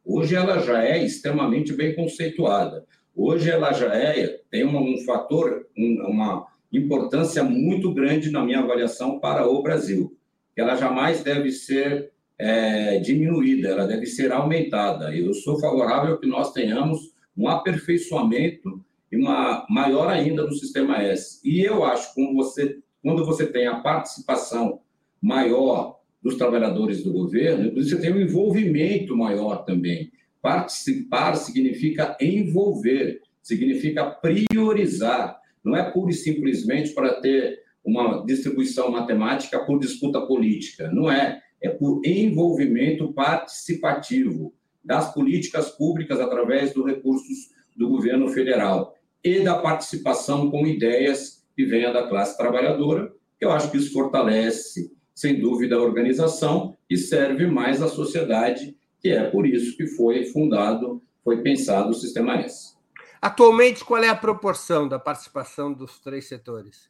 [0.03, 2.87] Hoje ela já é extremamente bem conceituada.
[3.15, 9.21] Hoje ela já é, tem um fator, um, uma importância muito grande na minha avaliação
[9.21, 10.18] para o Brasil.
[10.59, 15.15] Ela jamais deve ser é, diminuída, ela deve ser aumentada.
[15.15, 21.41] Eu sou favorável que nós tenhamos um aperfeiçoamento e uma maior ainda do sistema S.
[21.45, 24.81] E eu acho que você, quando você tem a participação
[25.23, 30.11] maior dos trabalhadores do governo, você tem um envolvimento maior também.
[30.43, 35.41] Participar significa envolver, significa priorizar.
[35.63, 40.91] Não é pura e simplesmente para ter uma distribuição matemática por disputa política.
[40.91, 41.43] Não é.
[41.61, 49.59] É por envolvimento participativo das políticas públicas através dos recursos do governo federal e da
[49.59, 53.13] participação com ideias que venham da classe trabalhadora.
[53.41, 59.09] Eu acho que isso fortalece, sem dúvida, a organização e serve mais à sociedade, que
[59.09, 62.77] é por isso que foi fundado, foi pensado o Sistema S.
[63.21, 66.89] Atualmente, qual é a proporção da participação dos três setores?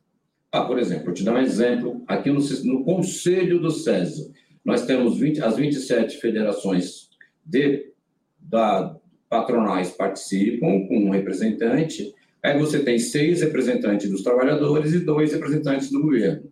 [0.51, 2.03] Ah, por exemplo, vou te dar um exemplo.
[2.07, 4.33] Aqui no, no Conselho do SESI,
[4.65, 7.09] nós temos 20, as 27 federações
[7.45, 7.93] de,
[8.39, 15.33] da, patronais participam com um representante, aí você tem seis representantes dos trabalhadores e dois
[15.33, 16.51] representantes do governo.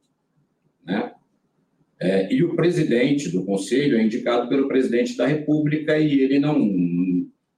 [0.84, 1.12] Né?
[1.98, 6.58] É, e o presidente do conselho é indicado pelo presidente da República e ele não,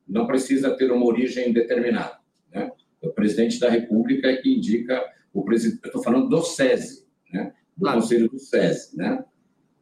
[0.09, 2.18] não precisa ter uma origem determinada.
[2.55, 2.70] Né?
[3.03, 5.80] O presidente da República que indica o presidente.
[5.84, 7.52] Eu estou falando do SESI, né?
[7.76, 8.00] do claro.
[8.00, 8.96] conselho do SESI.
[8.96, 9.24] Né?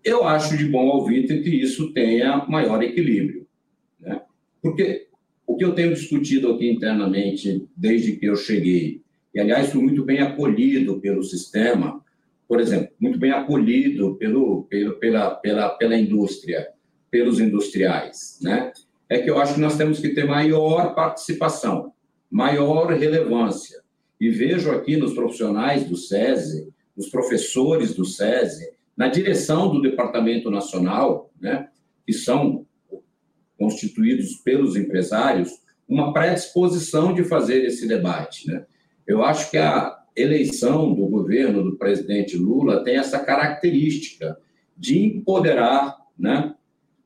[0.04, 3.46] Eu acho de bom ouvinte que isso tenha maior equilíbrio.
[4.00, 4.20] Né?
[4.62, 5.09] Porque
[5.46, 9.02] o que eu tenho discutido aqui internamente desde que eu cheguei,
[9.35, 12.04] e aliás fui muito bem acolhido pelo sistema,
[12.48, 16.68] por exemplo, muito bem acolhido pelo, pelo, pela, pela, pela indústria,
[17.11, 18.72] pelos industriais, né?
[19.09, 21.92] É que eu acho que nós temos que ter maior participação,
[22.30, 23.80] maior relevância.
[24.20, 30.50] E vejo aqui nos profissionais do SESI, nos professores do SESI, na direção do Departamento
[30.50, 31.68] Nacional, né,
[32.07, 32.66] que são
[33.59, 35.50] constituídos pelos empresários,
[35.88, 38.48] uma predisposição de fazer esse debate.
[38.48, 38.64] Né?
[39.07, 44.37] Eu acho que a eleição do governo do presidente Lula tem essa característica
[44.76, 46.55] de empoderar né,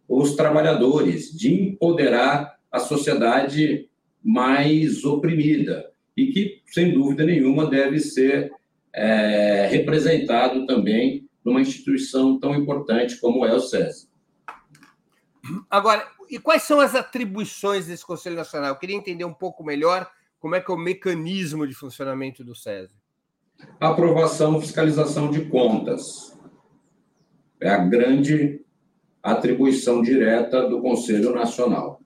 [0.09, 3.89] os trabalhadores, de empoderar a sociedade
[4.23, 8.53] mais oprimida e que, sem dúvida nenhuma, deve ser
[8.93, 14.09] é, representado também numa instituição tão importante como é o SESI.
[15.71, 18.71] Agora, e quais são as atribuições desse Conselho Nacional?
[18.71, 22.55] Eu queria entender um pouco melhor como é que é o mecanismo de funcionamento do
[22.55, 22.95] SESI.
[23.79, 26.39] Aprovação, fiscalização de contas.
[27.61, 28.65] É a grande
[29.23, 32.01] atribuição direta do Conselho Nacional.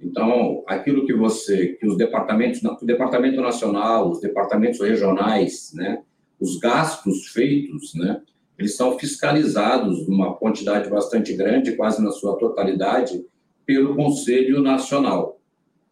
[0.00, 6.02] Então, aquilo que você, que os departamentos, o departamento nacional, os departamentos regionais, né,
[6.38, 8.20] os gastos feitos, né,
[8.58, 13.24] eles são fiscalizados numa quantidade bastante grande, quase na sua totalidade,
[13.64, 15.40] pelo Conselho Nacional,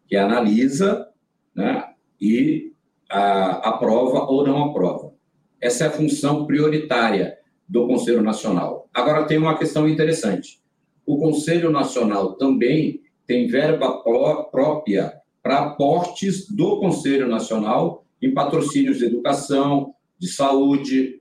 [0.07, 1.09] que analisa
[1.55, 1.85] né,
[2.21, 2.73] e
[3.11, 5.13] a, aprova ou não aprova.
[5.61, 8.89] Essa é a função prioritária do Conselho Nacional.
[8.93, 10.61] Agora, tem uma questão interessante.
[11.07, 18.99] O Conselho Nacional também tem verba pró própria para aportes do Conselho Nacional em patrocínios
[18.99, 21.21] de educação, de saúde,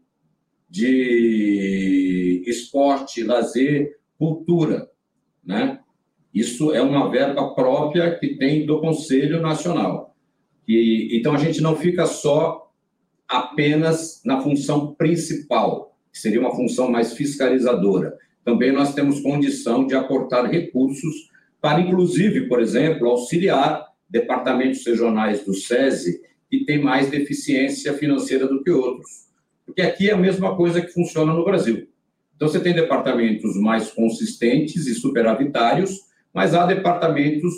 [0.69, 4.89] de esporte, lazer, cultura,
[5.43, 5.79] né?
[6.33, 10.15] Isso é uma verba própria que tem do Conselho Nacional.
[10.67, 12.71] E, então, a gente não fica só
[13.27, 18.17] apenas na função principal, que seria uma função mais fiscalizadora.
[18.43, 21.29] Também nós temos condição de aportar recursos
[21.63, 26.19] para, inclusive, por exemplo, auxiliar departamentos regionais do SESI
[26.51, 29.29] que têm mais deficiência financeira do que outros.
[29.65, 31.87] Porque aqui é a mesma coisa que funciona no Brasil.
[32.35, 36.01] Então, você tem departamentos mais consistentes e superavitários,
[36.33, 37.53] mas há departamentos,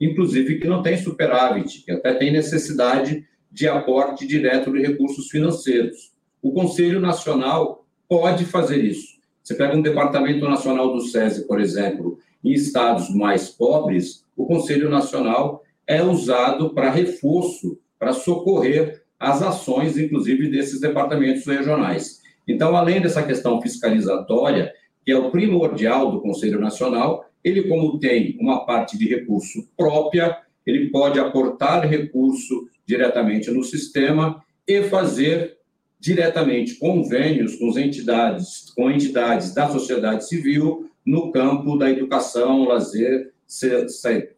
[0.00, 6.12] inclusive, que não têm superávit, que até têm necessidade de aporte direto de recursos financeiros.
[6.40, 9.18] O Conselho Nacional pode fazer isso.
[9.42, 14.88] Você pega um departamento nacional do SESI, por exemplo, em estados mais pobres, o Conselho
[14.88, 22.22] Nacional é usado para reforço, para socorrer as ações, inclusive, desses departamentos regionais.
[22.46, 24.72] Então, além dessa questão fiscalizatória,
[25.04, 30.38] que é o primordial do Conselho Nacional, ele, como tem uma parte de recurso própria,
[30.66, 35.58] ele pode aportar recurso diretamente no sistema e fazer
[36.00, 43.32] diretamente convênios com entidades, com entidades da sociedade civil no campo da educação, lazer,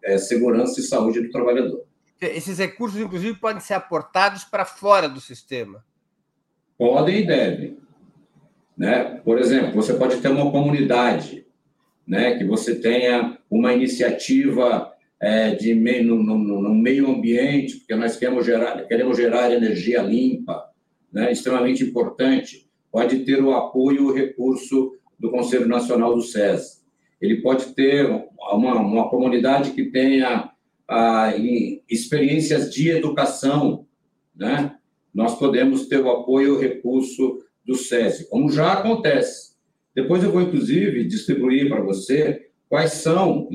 [0.04, 1.84] é, segurança e saúde do trabalhador.
[2.20, 5.84] Esses recursos, inclusive, podem ser aportados para fora do sistema.
[6.78, 7.78] Podem e devem.
[8.78, 9.20] Né?
[9.24, 11.44] Por exemplo, você pode ter uma comunidade
[12.06, 17.96] né, que você tenha uma iniciativa é, de meio, no, no, no, meio ambiente, porque
[17.96, 20.70] nós queremos gerar, queremos gerar energia limpa,
[21.12, 26.80] né, extremamente importante, pode ter o apoio o recurso do Conselho Nacional do SES.
[27.20, 28.06] Ele pode ter
[28.38, 30.50] uma, uma comunidade que tenha
[30.88, 31.32] ah,
[31.88, 33.86] experiências de educação,
[34.34, 34.74] né?
[35.14, 39.50] nós podemos ter o apoio e o recurso do SESI, como já acontece.
[39.94, 43.48] Depois eu vou, inclusive, distribuir para você quais são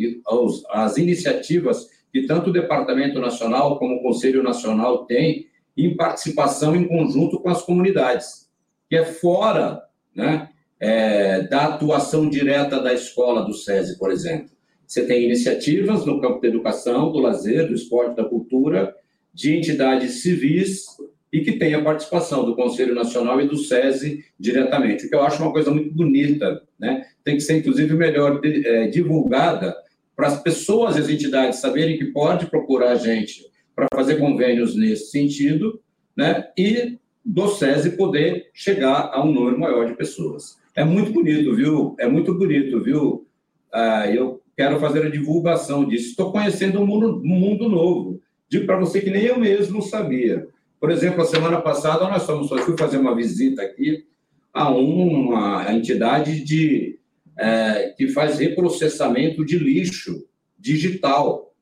[0.70, 6.88] as iniciativas que tanto o Departamento Nacional como o Conselho Nacional têm em participação em
[6.88, 8.50] conjunto com as comunidades,
[8.90, 9.82] que é fora
[10.16, 10.50] né,
[10.86, 14.52] é, da atuação direta da escola do SESI, por exemplo.
[14.86, 18.96] Você tem iniciativas no campo da educação, do lazer, do esporte, da cultura,
[19.34, 20.86] de entidades civis
[21.34, 25.24] e que tem a participação do Conselho Nacional e do SESI diretamente, o que eu
[25.24, 27.08] acho uma coisa muito bonita, né?
[27.24, 29.76] Tem que ser, inclusive, melhor é, divulgada
[30.16, 33.44] para as pessoas e as entidades saberem que pode procurar a gente
[33.76, 35.82] para fazer convênios nesse sentido,
[36.16, 36.48] né?
[36.56, 40.64] E do SESI poder chegar a um número maior de pessoas.
[40.76, 41.96] É muito bonito, viu?
[41.98, 43.26] É muito bonito, viu?
[43.72, 46.10] Ah, eu quero fazer a divulgação disso.
[46.10, 48.22] Estou conhecendo um mundo, um mundo novo.
[48.50, 50.48] Digo para você que nem eu mesmo sabia.
[50.80, 54.06] Por exemplo, a semana passada nós fomos, fui fazer uma visita aqui
[54.54, 57.00] a uma entidade de,
[57.38, 60.28] é, que faz reprocessamento de lixo
[60.60, 61.54] digital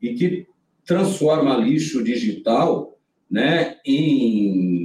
[0.00, 0.46] e que
[0.84, 2.98] transforma lixo digital
[3.30, 4.81] né, em,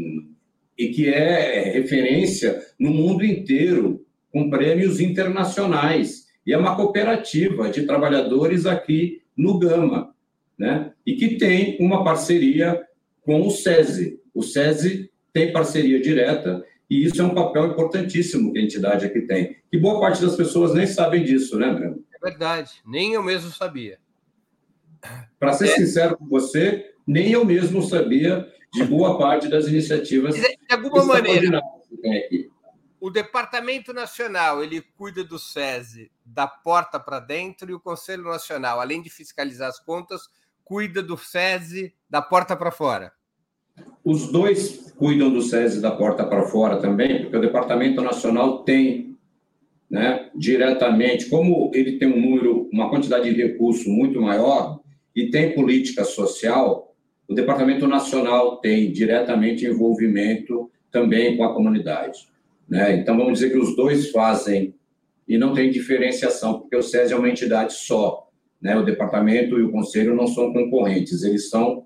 [0.77, 6.27] e que é referência no mundo inteiro, com prêmios internacionais.
[6.45, 10.13] E é uma cooperativa de trabalhadores aqui no Gama,
[10.57, 10.91] né?
[11.05, 12.81] e que tem uma parceria
[13.21, 14.19] com o SESI.
[14.33, 19.21] O SESI tem parceria direta e isso é um papel importantíssimo que a entidade aqui
[19.21, 19.57] tem.
[19.71, 22.03] E boa parte das pessoas nem sabem disso, né, Breno?
[22.15, 23.99] É verdade, nem eu mesmo sabia.
[25.39, 25.75] Para ser é.
[25.75, 30.35] sincero com você, nem eu mesmo sabia de boa parte das iniciativas.
[30.67, 31.61] De alguma maneira,
[32.99, 38.81] o Departamento Nacional ele cuida do SESI da porta para dentro e o Conselho Nacional,
[38.81, 40.27] além de fiscalizar as contas,
[40.63, 43.13] cuida do SESI da porta para fora.
[44.03, 49.17] Os dois cuidam do SESI da porta para fora também, porque o Departamento Nacional tem,
[49.89, 54.79] né, diretamente, como ele tem um número, uma quantidade de recurso muito maior
[55.15, 56.86] e tem política social,
[57.27, 62.27] o Departamento Nacional tem diretamente envolvimento também com a comunidade.
[62.67, 62.97] Né?
[62.97, 64.73] Então, vamos dizer que os dois fazem
[65.27, 68.29] e não tem diferenciação, porque o SESI é uma entidade só.
[68.61, 68.77] Né?
[68.77, 71.85] O departamento e o conselho não são concorrentes, eles são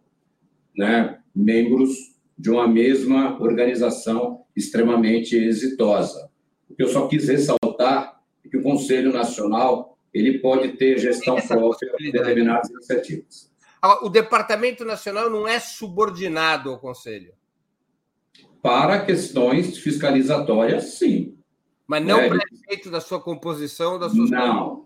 [0.77, 1.89] né, membros
[2.37, 6.29] de uma mesma organização extremamente exitosa.
[6.69, 11.35] O que eu só quis ressaltar é que o Conselho Nacional ele pode ter gestão
[11.35, 13.50] própria de determinadas iniciativas.
[14.03, 17.33] O Departamento Nacional não é subordinado ao Conselho?
[18.61, 21.35] Para questões fiscalizatórias, sim.
[21.87, 24.29] Mas não é, para efeito da sua composição, das suas.
[24.29, 24.85] Não,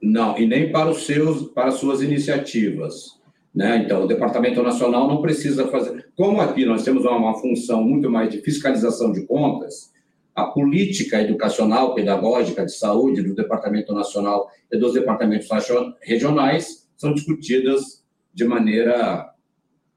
[0.00, 3.18] não, e nem para os seus, para as suas iniciativas.
[3.54, 3.78] Né?
[3.78, 6.10] Então, o Departamento Nacional não precisa fazer.
[6.14, 9.90] Como aqui nós temos uma, uma função muito mais de fiscalização de contas,
[10.34, 15.48] a política educacional, pedagógica, de saúde do Departamento Nacional e dos departamentos
[16.02, 18.04] regionais são discutidas
[18.38, 19.34] de maneira,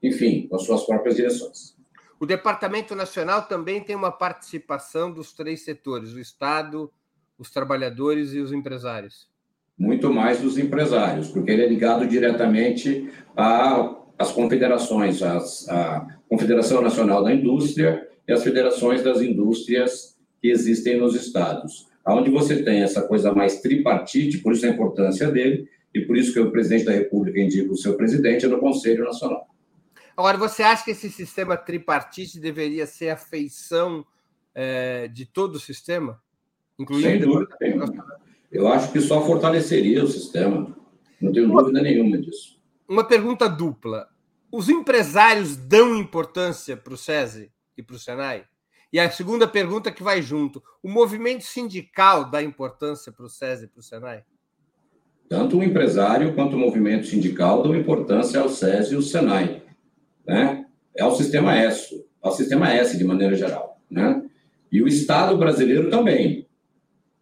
[0.02, 1.76] enfim, com as suas próprias direções.
[2.18, 6.92] O Departamento Nacional também tem uma participação dos três setores: o Estado,
[7.38, 9.30] os trabalhadores e os empresários
[9.78, 17.24] muito mais dos empresários, porque ele é ligado diretamente às confederações, às, à Confederação Nacional
[17.24, 21.88] da Indústria e às federações das indústrias que existem nos estados.
[22.06, 26.32] Onde você tem essa coisa mais tripartite, por isso a importância dele, e por isso
[26.32, 29.46] que o presidente da República indica o seu presidente no Conselho Nacional.
[30.16, 34.04] Agora, você acha que esse sistema tripartite deveria ser a feição
[34.54, 36.22] é, de todo o sistema?
[36.78, 38.22] Incluindo Sem dúvida nenhuma.
[38.50, 40.76] Eu acho que só fortaleceria o sistema.
[41.20, 42.60] Não tenho uma, dúvida nenhuma disso.
[42.86, 44.08] Uma pergunta dupla.
[44.50, 48.44] Os empresários dão importância para o SESI e para o Senai?
[48.92, 53.64] E a segunda pergunta que vai junto: o movimento sindical dá importância para o SESI
[53.64, 54.24] e para o Senai?
[55.32, 59.62] Tanto o empresário quanto o movimento sindical dão importância ao SESI e ao Senai.
[60.26, 60.66] Né?
[60.94, 63.80] É o sistema S, ao sistema S de maneira geral.
[63.90, 64.22] Né?
[64.70, 66.46] E o Estado brasileiro também,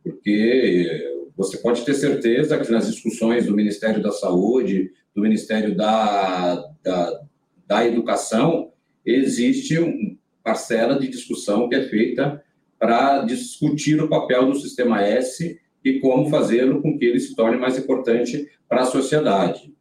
[0.03, 6.69] porque você pode ter certeza que nas discussões do Ministério da Saúde, do Ministério da,
[6.83, 7.21] da,
[7.65, 8.73] da Educação,
[9.07, 12.43] existe uma parcela de discussão que é feita
[12.77, 17.57] para discutir o papel do Sistema S e como fazê-lo com que ele se torne
[17.57, 19.73] mais importante para a sociedade.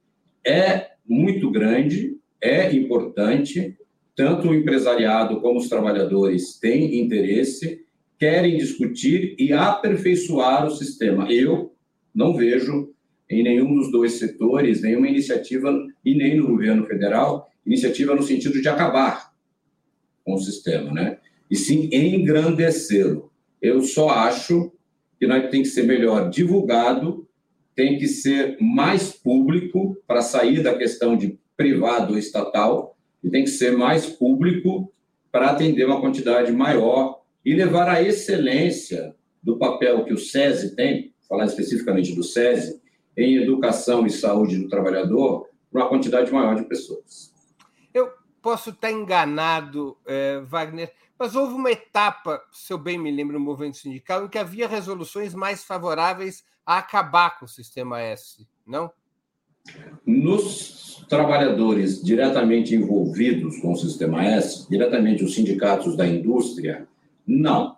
[0.45, 3.77] é muito grande, é importante,
[4.15, 7.85] tanto o empresariado como os trabalhadores têm interesse,
[8.17, 11.31] querem discutir e aperfeiçoar o sistema.
[11.31, 11.73] Eu
[12.13, 12.93] não vejo
[13.29, 18.61] em nenhum dos dois setores nenhuma iniciativa, e nem no governo federal, iniciativa no sentido
[18.61, 19.31] de acabar
[20.25, 21.17] com o sistema, né?
[21.49, 23.31] E sim engrandecê-lo.
[23.61, 24.71] Eu só acho
[25.19, 27.27] que nós tem que ser melhor divulgado,
[27.75, 33.43] tem que ser mais público para sair da questão de privado ou estatal, e tem
[33.43, 34.91] que ser mais público
[35.31, 39.13] para atender uma quantidade maior e levar a excelência
[39.43, 42.81] do papel que o SESI tem, falar especificamente do SESI,
[43.15, 47.33] em educação e saúde do trabalhador, para uma quantidade maior de pessoas.
[47.93, 48.09] Eu
[48.41, 53.43] posso estar enganado, eh, Wagner, mas houve uma etapa, se eu bem me lembro, no
[53.43, 58.89] movimento sindical, em que havia resoluções mais favoráveis a acabar com o sistema S, não?
[60.05, 66.87] Nos trabalhadores diretamente envolvidos com o sistema S, diretamente os sindicatos da indústria,
[67.27, 67.75] não.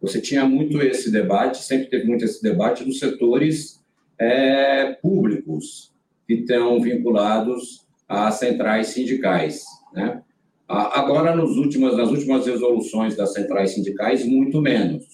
[0.00, 3.84] Você tinha muito esse debate, sempre teve muito esse debate dos setores
[4.18, 5.92] é, públicos
[6.26, 10.22] que estão vinculados às centrais sindicais, né?
[10.70, 15.04] Agora, nos últimas, nas últimas resoluções das centrais sindicais, muito menos.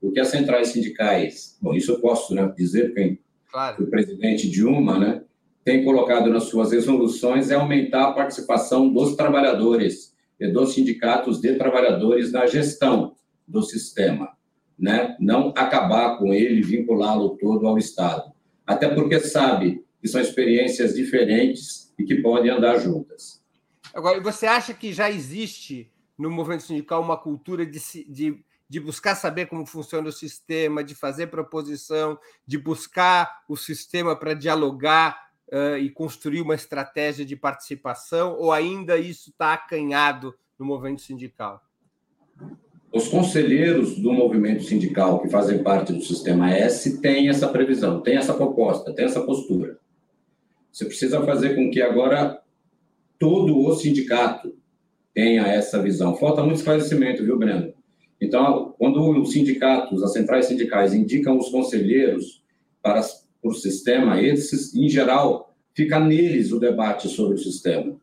[0.00, 3.18] Porque as centrais sindicais, bom, isso eu posso né, dizer, porque
[3.48, 3.84] claro.
[3.84, 5.22] o presidente de uma, né,
[5.64, 11.54] tem colocado nas suas resoluções é aumentar a participação dos trabalhadores e dos sindicatos de
[11.54, 13.14] trabalhadores na gestão
[13.46, 14.30] do sistema,
[14.78, 15.16] né?
[15.20, 18.32] Não acabar com ele, vinculá-lo todo ao Estado.
[18.66, 23.37] Até porque sabe que são experiências diferentes e que podem andar juntas.
[23.98, 29.16] Agora, você acha que já existe no movimento sindical uma cultura de, de, de buscar
[29.16, 35.76] saber como funciona o sistema, de fazer proposição, de buscar o sistema para dialogar uh,
[35.78, 41.60] e construir uma estratégia de participação, ou ainda isso está acanhado no movimento sindical?
[42.92, 48.16] Os conselheiros do movimento sindical que fazem parte do sistema S têm essa previsão, têm
[48.16, 49.76] essa proposta, têm essa postura.
[50.70, 52.37] Você precisa fazer com que agora
[53.18, 54.54] todo o sindicato
[55.12, 56.16] tenha essa visão.
[56.16, 57.72] Falta muito esclarecimento, viu, Breno?
[58.20, 62.42] Então, quando os sindicatos, as centrais sindicais, indicam os conselheiros
[62.82, 63.02] para
[63.40, 67.96] por sistema, esses, em geral, fica neles o debate sobre o sistema.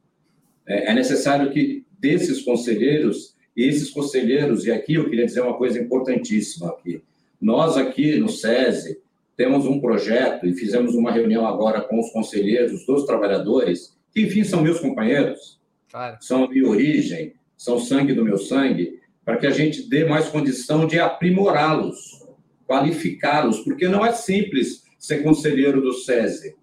[0.65, 5.57] É, é necessário que desses conselheiros, e esses conselheiros, e aqui eu queria dizer uma
[5.57, 7.01] coisa importantíssima aqui,
[7.41, 8.99] nós aqui no SESI
[9.35, 14.45] temos um projeto e fizemos uma reunião agora com os conselheiros dos trabalhadores, que enfim
[14.45, 15.59] são meus companheiros,
[15.91, 16.15] claro.
[16.21, 20.29] são a minha origem, são sangue do meu sangue, para que a gente dê mais
[20.29, 22.25] condição de aprimorá-los,
[22.65, 26.55] qualificá-los, porque não é simples ser conselheiro do SESI.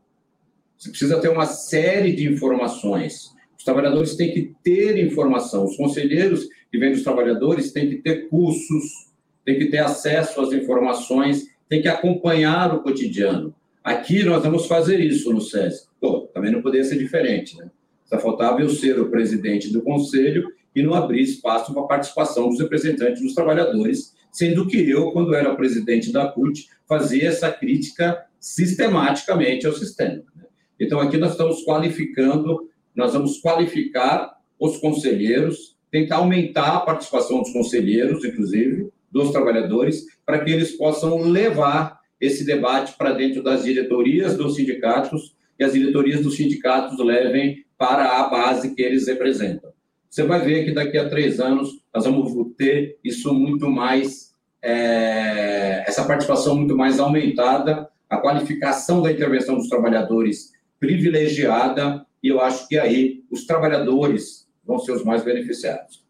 [0.78, 3.30] Você precisa ter uma série de informações.
[3.56, 5.66] Os trabalhadores têm que ter informação.
[5.66, 9.10] Os conselheiros que vêm dos trabalhadores têm que ter cursos,
[9.44, 13.54] têm que ter acesso às informações, têm que acompanhar o cotidiano.
[13.82, 15.86] Aqui nós vamos fazer isso no SESI.
[16.00, 17.70] Pô, também não poderia ser diferente, né?
[18.04, 22.48] Só faltava eu ser o presidente do conselho e não abrir espaço para a participação
[22.48, 28.24] dos representantes dos trabalhadores, sendo que eu, quando era presidente da CUT, fazia essa crítica
[28.38, 30.22] sistematicamente ao sistema.
[30.36, 30.44] Né?
[30.78, 37.52] Então, aqui nós estamos qualificando, nós vamos qualificar os conselheiros, tentar aumentar a participação dos
[37.52, 44.36] conselheiros, inclusive, dos trabalhadores, para que eles possam levar esse debate para dentro das diretorias
[44.36, 49.72] dos sindicatos e as diretorias dos sindicatos levem para a base que eles representam.
[50.08, 55.82] Você vai ver que daqui a três anos nós vamos ter isso muito mais, é,
[55.84, 62.68] essa participação muito mais aumentada a qualificação da intervenção dos trabalhadores privilegiada, e eu acho
[62.68, 66.04] que aí os trabalhadores vão ser os mais beneficiados.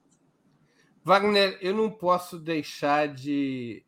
[1.04, 3.84] Wagner, eu não posso deixar de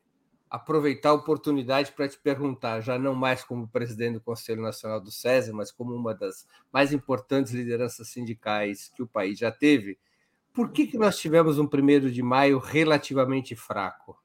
[0.55, 5.11] aproveitar a oportunidade para te perguntar, já não mais como presidente do Conselho Nacional do
[5.11, 9.99] SESI, mas como uma das mais importantes lideranças sindicais que o país já teve,
[10.53, 14.17] por que, que nós tivemos um primeiro de maio relativamente fraco?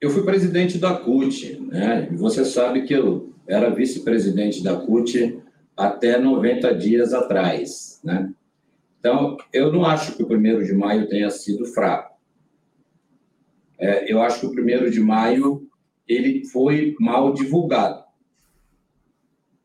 [0.00, 2.08] Eu fui presidente da CUT, né?
[2.12, 5.42] Você sabe que eu era vice-presidente da CUT
[5.76, 8.32] até 90 dias atrás, né?
[8.98, 12.09] Então, eu não acho que o primeiro de maio tenha sido fraco.
[13.80, 15.66] É, eu acho que o primeiro de maio
[16.06, 18.04] ele foi mal divulgado.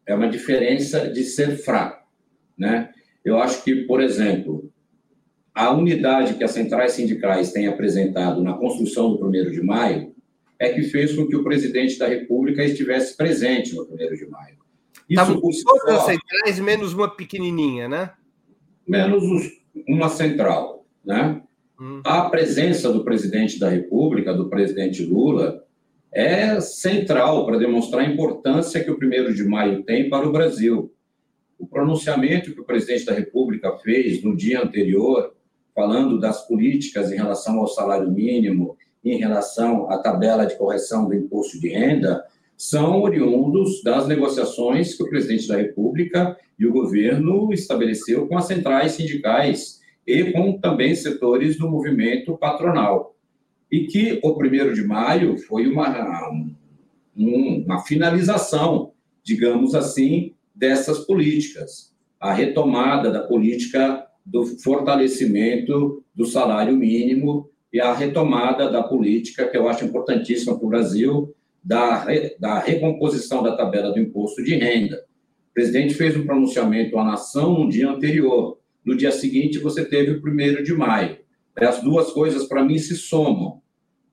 [0.05, 2.07] É uma diferença de ser fraco,
[2.57, 2.91] né?
[3.24, 4.72] Eu acho que, por exemplo,
[5.53, 10.13] a unidade que as centrais sindicais têm apresentado na construção do primeiro de maio
[10.59, 14.57] é que fez com que o presidente da República estivesse presente no 1 de maio.
[15.09, 18.11] Estavam todas as centrais, menos uma pequenininha, né?
[18.88, 19.24] Menos
[19.88, 21.41] uma central, né?
[22.04, 25.64] A presença do presidente da República, do presidente Lula,
[26.12, 30.94] é central para demonstrar a importância que o primeiro de maio tem para o Brasil.
[31.60, 35.36] O pronunciamento que o presidente da República fez no dia anterior,
[35.74, 41.14] falando das políticas em relação ao salário mínimo, em relação à tabela de correção do
[41.14, 42.24] imposto de renda,
[42.58, 48.46] são oriundos das negociações que o presidente da República e o governo estabeleceu com as
[48.46, 53.16] centrais sindicais e com também setores do movimento patronal.
[53.72, 56.30] E que o primeiro de maio foi uma,
[57.16, 58.91] uma finalização,
[59.24, 61.93] digamos assim, dessas políticas.
[62.20, 69.58] A retomada da política do fortalecimento do salário mínimo e a retomada da política, que
[69.58, 72.06] eu acho importantíssima para o Brasil, da,
[72.39, 75.03] da recomposição da tabela do imposto de renda.
[75.49, 78.60] O presidente fez um pronunciamento à nação no dia anterior.
[78.86, 81.18] No dia seguinte, você teve o primeiro de maio.
[81.56, 83.62] As duas coisas, para mim, se somam.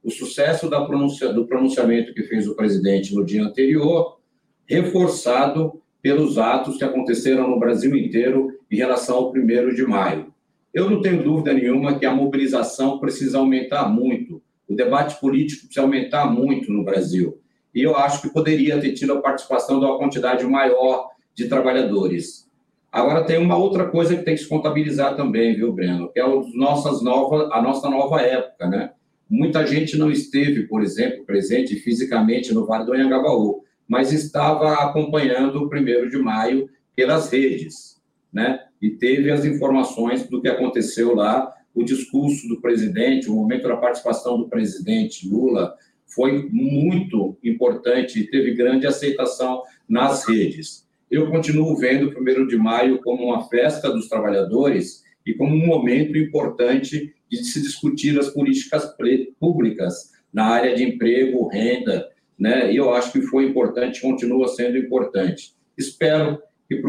[0.03, 4.18] O sucesso pronuncia, do pronunciamento que fez o presidente no dia anterior,
[4.66, 10.33] reforçado pelos atos que aconteceram no Brasil inteiro em relação ao primeiro de maio.
[10.73, 15.83] Eu não tenho dúvida nenhuma que a mobilização precisa aumentar muito, o debate político precisa
[15.83, 17.39] aumentar muito no Brasil.
[17.75, 22.51] E eu acho que poderia ter tido a participação de uma quantidade maior de trabalhadores.
[22.93, 26.12] Agora, tem uma outra coisa que tem que se contabilizar também, viu, Breno?
[26.12, 28.90] Que é os nossas novas, a nossa nova época, né?
[29.30, 35.57] Muita gente não esteve, por exemplo, presente fisicamente no Vale do Anhangabaú, mas estava acompanhando
[35.57, 37.99] o primeiro de maio pelas redes,
[38.30, 38.61] né?
[38.80, 43.76] E teve as informações do que aconteceu lá, o discurso do presidente, o momento da
[43.78, 45.74] participação do presidente Lula
[46.05, 50.86] foi muito importante e teve grande aceitação nas redes.
[51.13, 55.67] Eu continuo vendo o primeiro de maio como uma festa dos trabalhadores e como um
[55.67, 58.97] momento importante de se discutir as políticas
[59.39, 62.09] públicas na área de emprego, renda,
[62.39, 62.73] né?
[62.73, 65.55] E eu acho que foi importante, continua sendo importante.
[65.77, 66.81] Espero que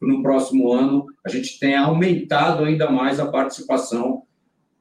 [0.00, 4.22] no próximo ano a gente tenha aumentado ainda mais a participação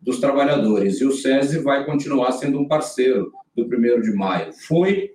[0.01, 1.01] dos trabalhadores.
[1.01, 4.53] E o SESI vai continuar sendo um parceiro do 1 de maio.
[4.53, 5.13] Foi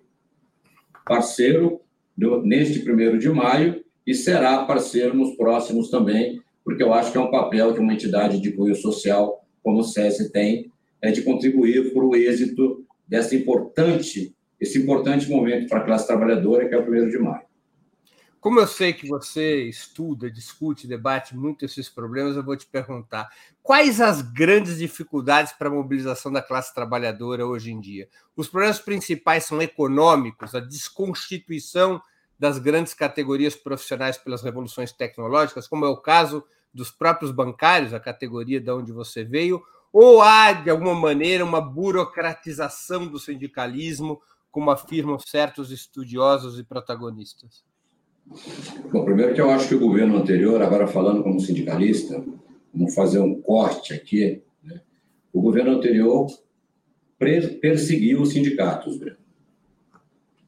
[1.07, 1.81] parceiro
[2.17, 7.21] neste 1 de maio e será parceiro nos próximos também, porque eu acho que é
[7.21, 11.93] um papel que uma entidade de cunho social como o SESI tem, é de contribuir
[11.93, 16.83] para o êxito dessa importante esse importante momento para a classe trabalhadora, que é o
[16.83, 17.43] primeiro de maio.
[18.43, 23.31] Como eu sei que você estuda, discute, debate muito esses problemas, eu vou te perguntar:
[23.63, 28.09] quais as grandes dificuldades para a mobilização da classe trabalhadora hoje em dia?
[28.35, 32.03] Os problemas principais são econômicos, a desconstituição
[32.37, 38.01] das grandes categorias profissionais pelas revoluções tecnológicas, como é o caso dos próprios bancários, a
[38.01, 39.63] categoria de onde você veio,
[39.93, 44.21] ou há, de alguma maneira, uma burocratização do sindicalismo,
[44.51, 47.71] como afirmam certos estudiosos e protagonistas?
[48.91, 52.25] Bom, primeiro que eu acho que o governo anterior, agora falando como sindicalista,
[52.73, 54.81] vamos fazer um corte aqui, né?
[55.33, 56.27] o governo anterior
[57.61, 58.99] perseguiu os sindicatos,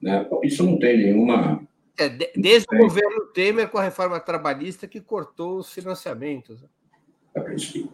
[0.03, 0.27] né?
[0.43, 1.67] Isso não tem nenhuma.
[1.97, 2.79] É, desde tem...
[2.79, 6.65] o governo Temer com a reforma trabalhista que cortou os financiamentos.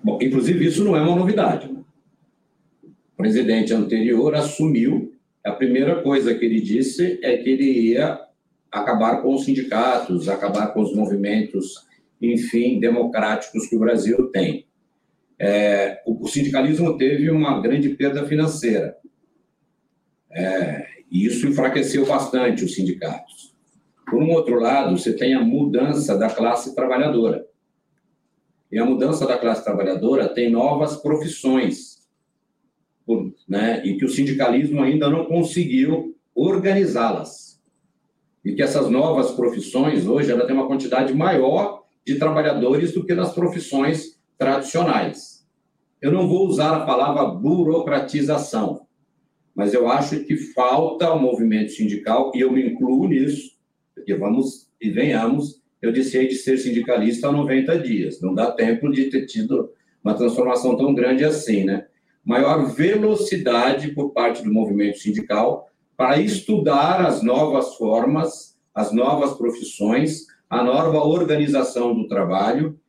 [0.03, 1.70] Bom, inclusive, isso não é uma novidade.
[2.83, 5.14] O presidente anterior assumiu
[5.45, 8.20] a primeira coisa que ele disse é que ele ia
[8.70, 11.86] acabar com os sindicatos, acabar com os movimentos,
[12.20, 14.66] enfim, democráticos que o Brasil tem.
[15.38, 18.96] É, o, sindicalismo teve uma grande perda financeira.
[20.30, 23.54] É, e isso enfraqueceu bastante os sindicatos.
[24.08, 27.46] Por um outro lado, você tem a mudança da classe trabalhadora.
[28.70, 32.00] E a mudança da classe trabalhadora tem novas profissões
[33.48, 37.49] né, e que o sindicalismo ainda não conseguiu organizá-las.
[38.45, 43.14] E que essas novas profissões, hoje, ela tem uma quantidade maior de trabalhadores do que
[43.14, 45.47] nas profissões tradicionais.
[46.01, 48.86] Eu não vou usar a palavra burocratização,
[49.55, 53.59] mas eu acho que falta ao movimento sindical, e eu me incluo nisso,
[53.95, 58.91] porque vamos e venhamos, eu disse de ser sindicalista há 90 dias, não dá tempo
[58.91, 59.70] de ter tido
[60.03, 61.86] uma transformação tão grande assim, né?
[62.24, 65.69] maior velocidade por parte do movimento sindical
[66.01, 72.80] para estudar as novas formas, as novas profissões, a nova organização do trabalho,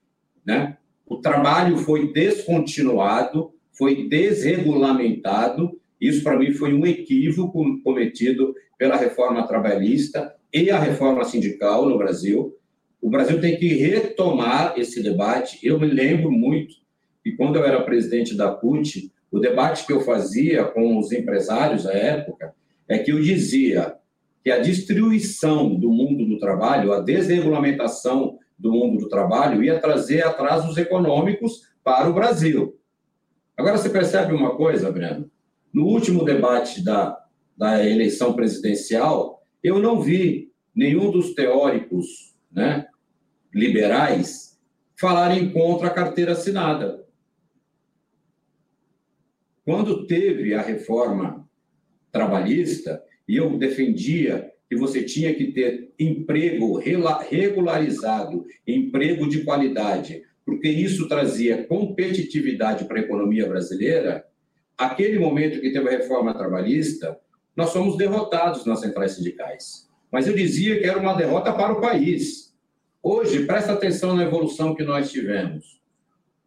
[0.45, 0.77] né?
[1.05, 5.77] O trabalho foi descontinuado, foi desregulamentado.
[5.99, 11.97] Isso para mim foi um equívoco cometido pela reforma trabalhista e a reforma sindical no
[11.97, 12.57] Brasil.
[13.01, 15.59] O Brasil tem que retomar esse debate.
[15.61, 16.75] Eu me lembro muito
[17.21, 21.85] que, quando eu era presidente da CUT, o debate que eu fazia com os empresários
[21.85, 22.53] à época
[22.87, 23.95] é que eu dizia
[24.43, 30.23] que a destruição do mundo do trabalho, a desregulamentação do mundo do trabalho, ia trazer
[30.23, 32.77] atrasos econômicos para o Brasil.
[33.55, 35.29] Agora, você percebe uma coisa, Breno?
[35.73, 37.23] No último debate da,
[37.55, 42.87] da eleição presidencial, eu não vi nenhum dos teóricos né,
[43.53, 44.59] liberais
[44.99, 47.05] falarem contra a carteira assinada.
[49.63, 51.47] Quando teve a reforma
[52.11, 60.69] trabalhista, e eu defendia que você tinha que ter emprego regularizado, emprego de qualidade, porque
[60.69, 64.25] isso trazia competitividade para a economia brasileira,
[64.77, 67.19] aquele momento que teve a reforma trabalhista,
[67.55, 69.89] nós fomos derrotados nas centrais sindicais.
[70.11, 72.53] Mas eu dizia que era uma derrota para o país.
[73.01, 75.81] Hoje, presta atenção na evolução que nós tivemos.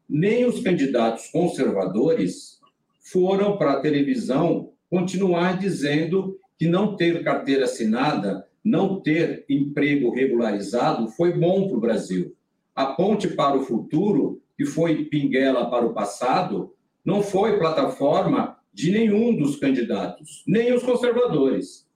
[0.09, 2.61] Nem os candidatos conservadores
[3.01, 11.09] foram para a televisão continuar dizendo que não ter carteira assinada, não ter emprego regularizado
[11.09, 12.35] foi bom para o Brasil.
[12.74, 16.72] A ponte para o futuro, que foi pinguela para o passado,
[17.05, 21.87] não foi plataforma de nenhum dos candidatos, nem os conservadores.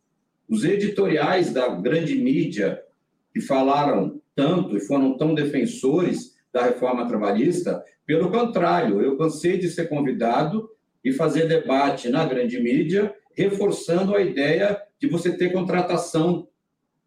[0.48, 2.82] Os editoriais da grande mídia,
[3.32, 9.68] que falaram tanto e foram tão defensores da reforma trabalhista, pelo contrário, eu cansei de
[9.68, 10.70] ser convidado
[11.04, 16.48] e fazer debate na grande mídia, reforçando a ideia de você ter contratação,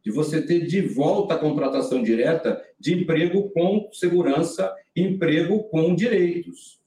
[0.04, 6.80] de você ter de volta a contratação direta de emprego com segurança, emprego com direitos.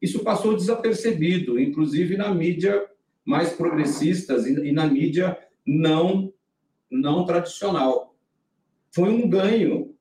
[0.00, 2.88] Isso passou desapercebido, inclusive na mídia
[3.24, 6.32] mais progressistas e na mídia não
[6.90, 8.14] não tradicional.
[8.90, 9.94] Foi um ganho,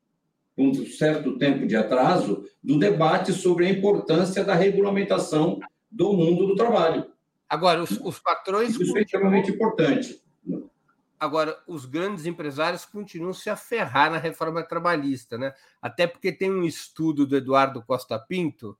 [0.57, 6.55] um certo tempo de atraso, do debate sobre a importância da regulamentação do mundo do
[6.55, 7.11] trabalho.
[7.49, 8.71] Agora, os, os patrões.
[8.71, 8.97] Isso continuam...
[8.97, 10.21] é extremamente importante.
[11.19, 15.53] Agora, os grandes empresários continuam se a ferrar na reforma trabalhista, né?
[15.81, 18.77] Até porque tem um estudo do Eduardo Costa Pinto,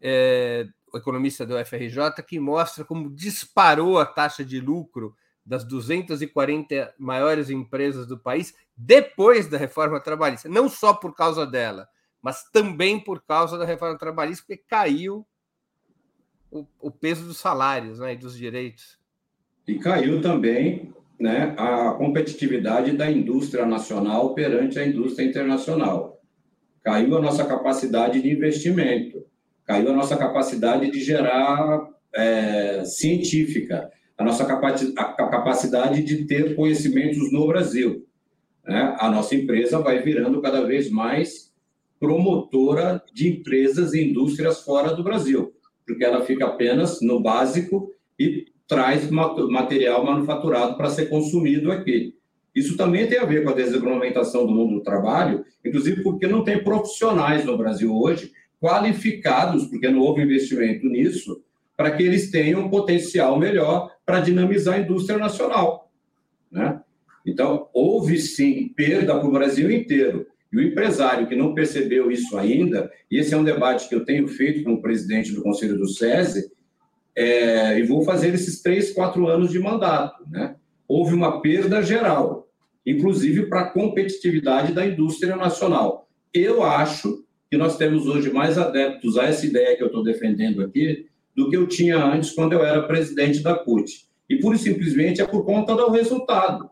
[0.00, 5.14] é, o economista do FRJ, que mostra como disparou a taxa de lucro
[5.46, 10.48] das 240 maiores empresas do país depois da reforma trabalhista.
[10.48, 11.88] Não só por causa dela,
[12.20, 15.26] mas também por causa da reforma trabalhista, porque caiu
[16.50, 18.98] o, o peso dos salários né, e dos direitos.
[19.66, 26.20] E caiu também né, a competitividade da indústria nacional perante a indústria internacional.
[26.82, 29.24] Caiu a nossa capacidade de investimento,
[29.64, 37.30] caiu a nossa capacidade de gerar é, científica, a nossa a capacidade de ter conhecimentos
[37.32, 38.06] no Brasil.
[38.66, 38.96] Né?
[38.98, 41.50] A nossa empresa vai virando cada vez mais
[41.98, 45.54] promotora de empresas e indústrias fora do Brasil
[45.90, 52.14] porque ela fica apenas no básico e traz material manufaturado para ser consumido aqui.
[52.54, 56.44] Isso também tem a ver com a desregulamentação do mundo do trabalho, inclusive porque não
[56.44, 61.42] tem profissionais no Brasil hoje qualificados, porque não houve investimento nisso,
[61.76, 65.90] para que eles tenham um potencial melhor para dinamizar a indústria nacional.
[66.50, 66.80] Né?
[67.24, 70.26] Então, houve sim perda para o Brasil inteiro.
[70.52, 74.04] E o empresário que não percebeu isso ainda, e esse é um debate que eu
[74.04, 76.50] tenho feito com o presidente do Conselho do SESI,
[77.14, 80.24] é, e vou fazer esses três, quatro anos de mandato.
[80.28, 80.56] Né?
[80.88, 82.48] Houve uma perda geral,
[82.84, 86.08] inclusive para a competitividade da indústria nacional.
[86.34, 90.62] Eu acho que nós temos hoje mais adeptos a essa ideia que eu estou defendendo
[90.62, 94.08] aqui do que eu tinha antes quando eu era presidente da CUT.
[94.28, 96.70] E, pura e simplesmente, é por conta do resultado.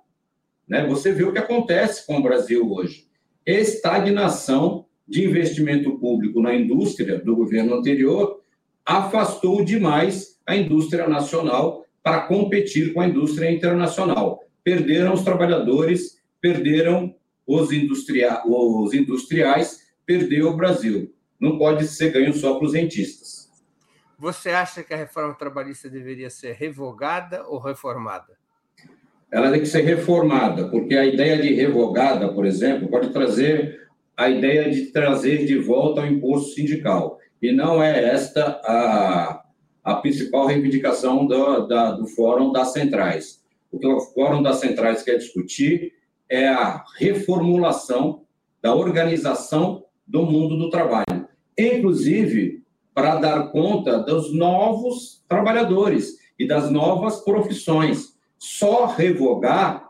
[0.68, 0.86] Né?
[0.86, 3.07] Você vê o que acontece com o Brasil hoje
[3.50, 8.42] estagnação de investimento público na indústria do governo anterior
[8.84, 14.40] afastou demais a indústria nacional para competir com a indústria internacional.
[14.62, 17.14] Perderam os trabalhadores, perderam
[17.46, 21.14] os, industria os industriais, perdeu o Brasil.
[21.40, 23.50] Não pode ser ganho só para os rentistas.
[24.18, 28.37] Você acha que a reforma trabalhista deveria ser revogada ou reformada?
[29.30, 34.28] Ela tem que ser reformada, porque a ideia de revogada, por exemplo, pode trazer a
[34.28, 37.18] ideia de trazer de volta o imposto sindical.
[37.40, 39.44] E não é esta a,
[39.84, 43.44] a principal reivindicação do, da, do Fórum das Centrais.
[43.70, 45.92] O que o Fórum das Centrais quer discutir
[46.28, 48.22] é a reformulação
[48.60, 52.62] da organização do mundo do trabalho, inclusive
[52.94, 59.88] para dar conta dos novos trabalhadores e das novas profissões só revogar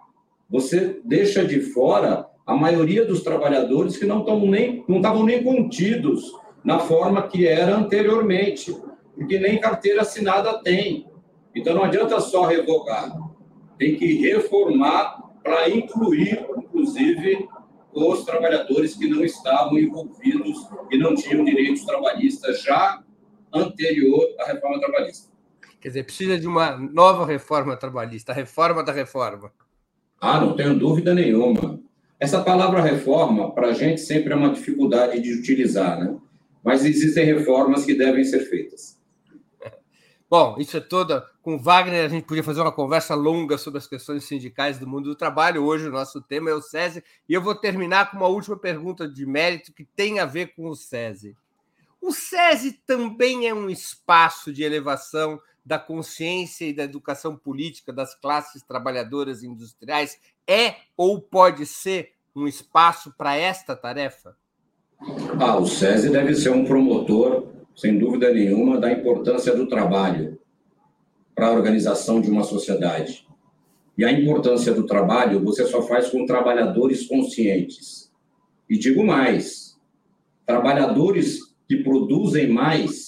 [0.49, 6.33] você deixa de fora a maioria dos trabalhadores que não estavam nem, nem contidos
[6.65, 8.75] na forma que era anteriormente,
[9.15, 11.07] porque nem carteira assinada tem.
[11.55, 13.15] Então não adianta só revogar,
[13.77, 17.47] tem que reformar para incluir, inclusive,
[17.93, 23.03] os trabalhadores que não estavam envolvidos e não tinham direitos trabalhistas já
[23.53, 25.31] anterior à reforma trabalhista.
[25.81, 29.53] Quer dizer, precisa de uma nova reforma trabalhista, a reforma da reforma.
[30.21, 31.81] Ah, não tenho dúvida nenhuma.
[32.19, 36.17] Essa palavra reforma, para a gente, sempre é uma dificuldade de utilizar, né?
[36.65, 38.99] Mas existem reformas que devem ser feitas.
[40.29, 41.27] Bom, isso é toda.
[41.41, 45.05] Com Wagner, a gente podia fazer uma conversa longa sobre as questões sindicais do mundo
[45.05, 45.65] do trabalho.
[45.65, 47.03] Hoje, o nosso tema é o SESI.
[47.27, 50.69] E eu vou terminar com uma última pergunta de mérito que tem a ver com
[50.69, 51.35] o SESI.
[52.01, 58.15] O SESI também é um espaço de elevação da consciência e da educação política das
[58.15, 60.19] classes trabalhadoras industriais?
[60.49, 64.35] É ou pode ser um espaço para esta tarefa?
[65.39, 67.47] Ah, o SESI deve ser um promotor
[67.79, 70.37] sem dúvida nenhuma, da importância do trabalho
[71.33, 73.25] para a organização de uma sociedade.
[73.97, 78.13] E a importância do trabalho você só faz com trabalhadores conscientes.
[78.69, 79.79] E digo mais:
[80.45, 83.08] trabalhadores que produzem mais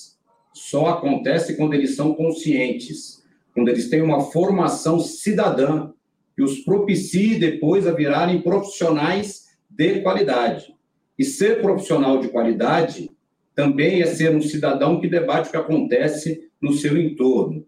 [0.71, 5.91] só acontece quando eles são conscientes, quando eles têm uma formação cidadã
[6.37, 10.73] que os propicie depois a virarem profissionais de qualidade.
[11.19, 13.11] E ser profissional de qualidade
[13.55, 17.67] também é ser um cidadão que debate o que acontece no seu entorno,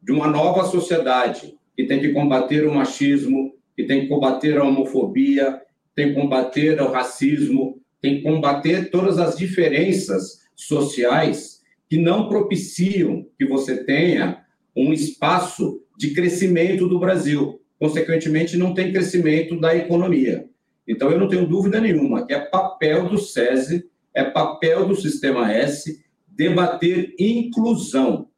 [0.00, 4.64] de uma nova sociedade que tem que combater o machismo, que tem que combater a
[4.64, 5.60] homofobia,
[5.94, 11.57] tem que combater o racismo, tem que combater todas as diferenças sociais
[11.88, 14.44] que não propiciam que você tenha
[14.76, 17.60] um espaço de crescimento do Brasil.
[17.78, 20.48] Consequentemente, não tem crescimento da economia.
[20.86, 23.84] Então, eu não tenho dúvida nenhuma que é papel do SESI
[24.14, 28.28] é papel do Sistema S debater inclusão,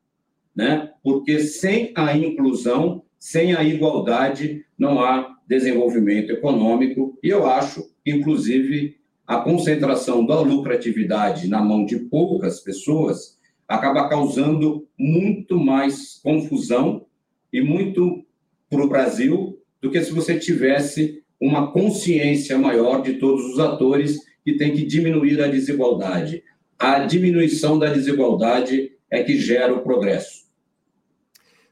[0.55, 0.91] né?
[1.03, 7.19] Porque sem a inclusão, sem a igualdade, não há desenvolvimento econômico.
[7.23, 8.97] E eu acho, inclusive,
[9.27, 13.39] a concentração da lucratividade na mão de poucas pessoas
[13.71, 17.07] acaba causando muito mais confusão
[17.53, 18.27] e muito
[18.69, 24.19] para o Brasil do que se você tivesse uma consciência maior de todos os atores
[24.45, 26.43] que tem que diminuir a desigualdade.
[26.77, 30.51] A diminuição da desigualdade é que gera o progresso.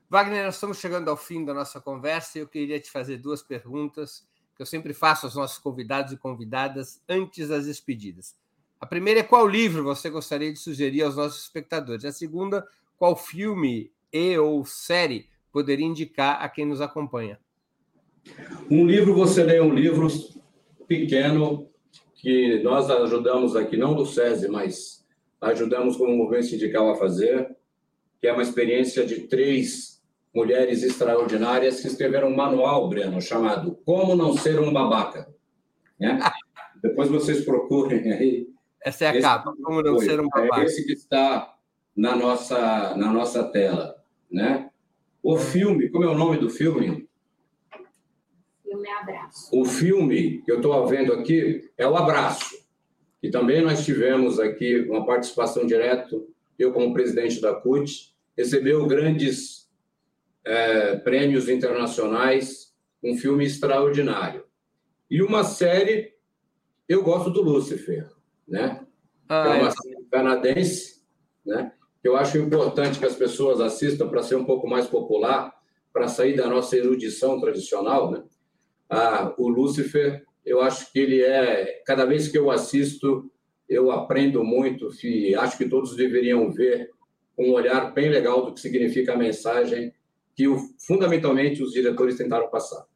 [0.08, 3.42] Wagner, nós estamos chegando ao fim da nossa conversa e eu queria te fazer duas
[3.42, 4.24] perguntas
[4.54, 8.36] que eu sempre faço aos nossos convidados e convidadas antes das despedidas.
[8.80, 12.04] A primeira é qual livro você gostaria de sugerir aos nossos espectadores?
[12.04, 12.64] A segunda,
[12.96, 17.40] qual filme e ou série poderia indicar a quem nos acompanha?
[18.70, 20.06] Um livro, você lê um livro
[20.86, 21.68] pequeno
[22.14, 25.04] que nós ajudamos aqui, não do SESI, mas
[25.40, 27.56] ajudamos como movimento sindical a fazer,
[28.20, 30.02] que é uma experiência de três
[30.34, 35.28] mulheres extraordinárias que escreveram um manual, Breno, chamado Como Não Ser um Babaca.
[35.98, 36.18] Né?
[36.82, 38.57] Depois vocês procurem aí.
[38.84, 40.62] Essa é a capa, Como Não Ser um é Babaca.
[40.62, 41.54] É esse que está
[41.96, 44.02] na nossa, na nossa tela.
[44.30, 44.70] Né?
[45.22, 47.08] O filme, como é o nome do filme?
[48.62, 49.48] filme Abraço.
[49.52, 52.58] O filme que eu estou vendo aqui é o Abraço,
[53.20, 56.20] que também nós tivemos aqui uma participação direta,
[56.58, 59.68] eu como presidente da CUT, recebeu grandes
[60.44, 64.44] é, prêmios internacionais, um filme extraordinário.
[65.10, 66.14] E uma série,
[66.88, 68.08] eu gosto do Lúcifer,
[68.48, 68.86] né?
[69.28, 71.02] Ah, é uma série canadense,
[71.44, 71.72] né?
[72.02, 75.54] Eu acho importante que as pessoas assistam para ser um pouco mais popular,
[75.92, 78.22] para sair da nossa erudição tradicional, né?
[78.88, 81.82] Ah, o Lúcifer, eu acho que ele é.
[81.84, 83.30] Cada vez que eu assisto,
[83.68, 86.90] eu aprendo muito e acho que todos deveriam ver
[87.36, 89.92] um olhar bem legal do que significa a mensagem
[90.34, 90.44] que,
[90.78, 92.86] fundamentalmente, os diretores tentaram passar.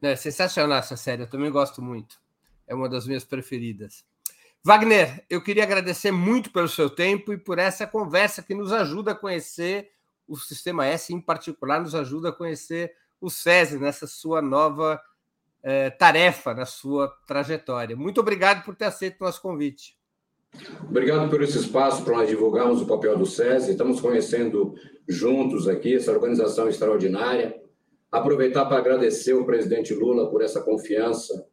[0.00, 2.20] É sensacional essa série, eu também gosto muito.
[2.66, 4.04] É uma das minhas preferidas.
[4.66, 9.12] Wagner, eu queria agradecer muito pelo seu tempo e por essa conversa que nos ajuda
[9.12, 9.92] a conhecer
[10.26, 15.00] o Sistema S, em particular, nos ajuda a conhecer o SESI nessa sua nova
[15.62, 17.94] é, tarefa na sua trajetória.
[17.94, 19.96] Muito obrigado por ter aceito o nosso convite.
[20.82, 23.70] Obrigado por esse espaço para nós divulgarmos o papel do SESI.
[23.70, 24.74] Estamos conhecendo
[25.06, 27.56] juntos aqui essa organização extraordinária.
[28.10, 31.46] Aproveitar para agradecer o presidente Lula por essa confiança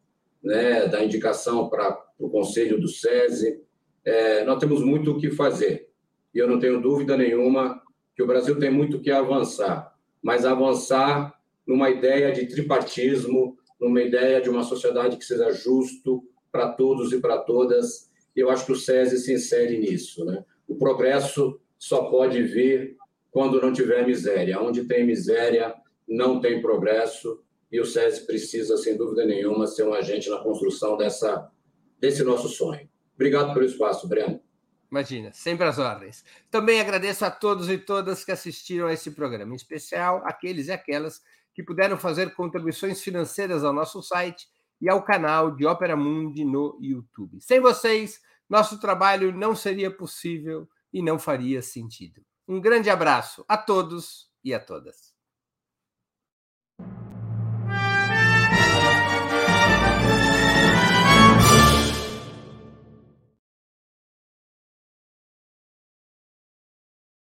[0.44, 3.60] né, da indicação para o conselho do SESI.
[4.04, 5.88] É, nós temos muito o que fazer
[6.34, 7.80] e eu não tenho dúvida nenhuma
[8.16, 11.32] que o Brasil tem muito que avançar, mas avançar
[11.66, 17.20] numa ideia de tripartismo, numa ideia de uma sociedade que seja justo para todos e
[17.20, 18.10] para todas.
[18.34, 20.24] Eu acho que o SESI se insere nisso.
[20.24, 20.44] Né?
[20.66, 22.96] O progresso só pode vir
[23.30, 24.60] quando não tiver miséria.
[24.60, 25.74] Onde tem miséria,
[26.06, 27.42] não tem progresso,
[27.74, 31.50] e o SESI precisa, sem dúvida nenhuma, ser um agente na construção dessa,
[31.98, 32.88] desse nosso sonho.
[33.16, 34.40] Obrigado pelo espaço, Breno.
[34.88, 36.24] Imagina, sempre às ordens.
[36.52, 40.70] Também agradeço a todos e todas que assistiram a esse programa, em especial aqueles e
[40.70, 41.20] aquelas
[41.52, 44.46] que puderam fazer contribuições financeiras ao nosso site
[44.80, 47.40] e ao canal de Ópera Mundi no YouTube.
[47.40, 52.24] Sem vocês, nosso trabalho não seria possível e não faria sentido.
[52.46, 55.13] Um grande abraço a todos e a todas.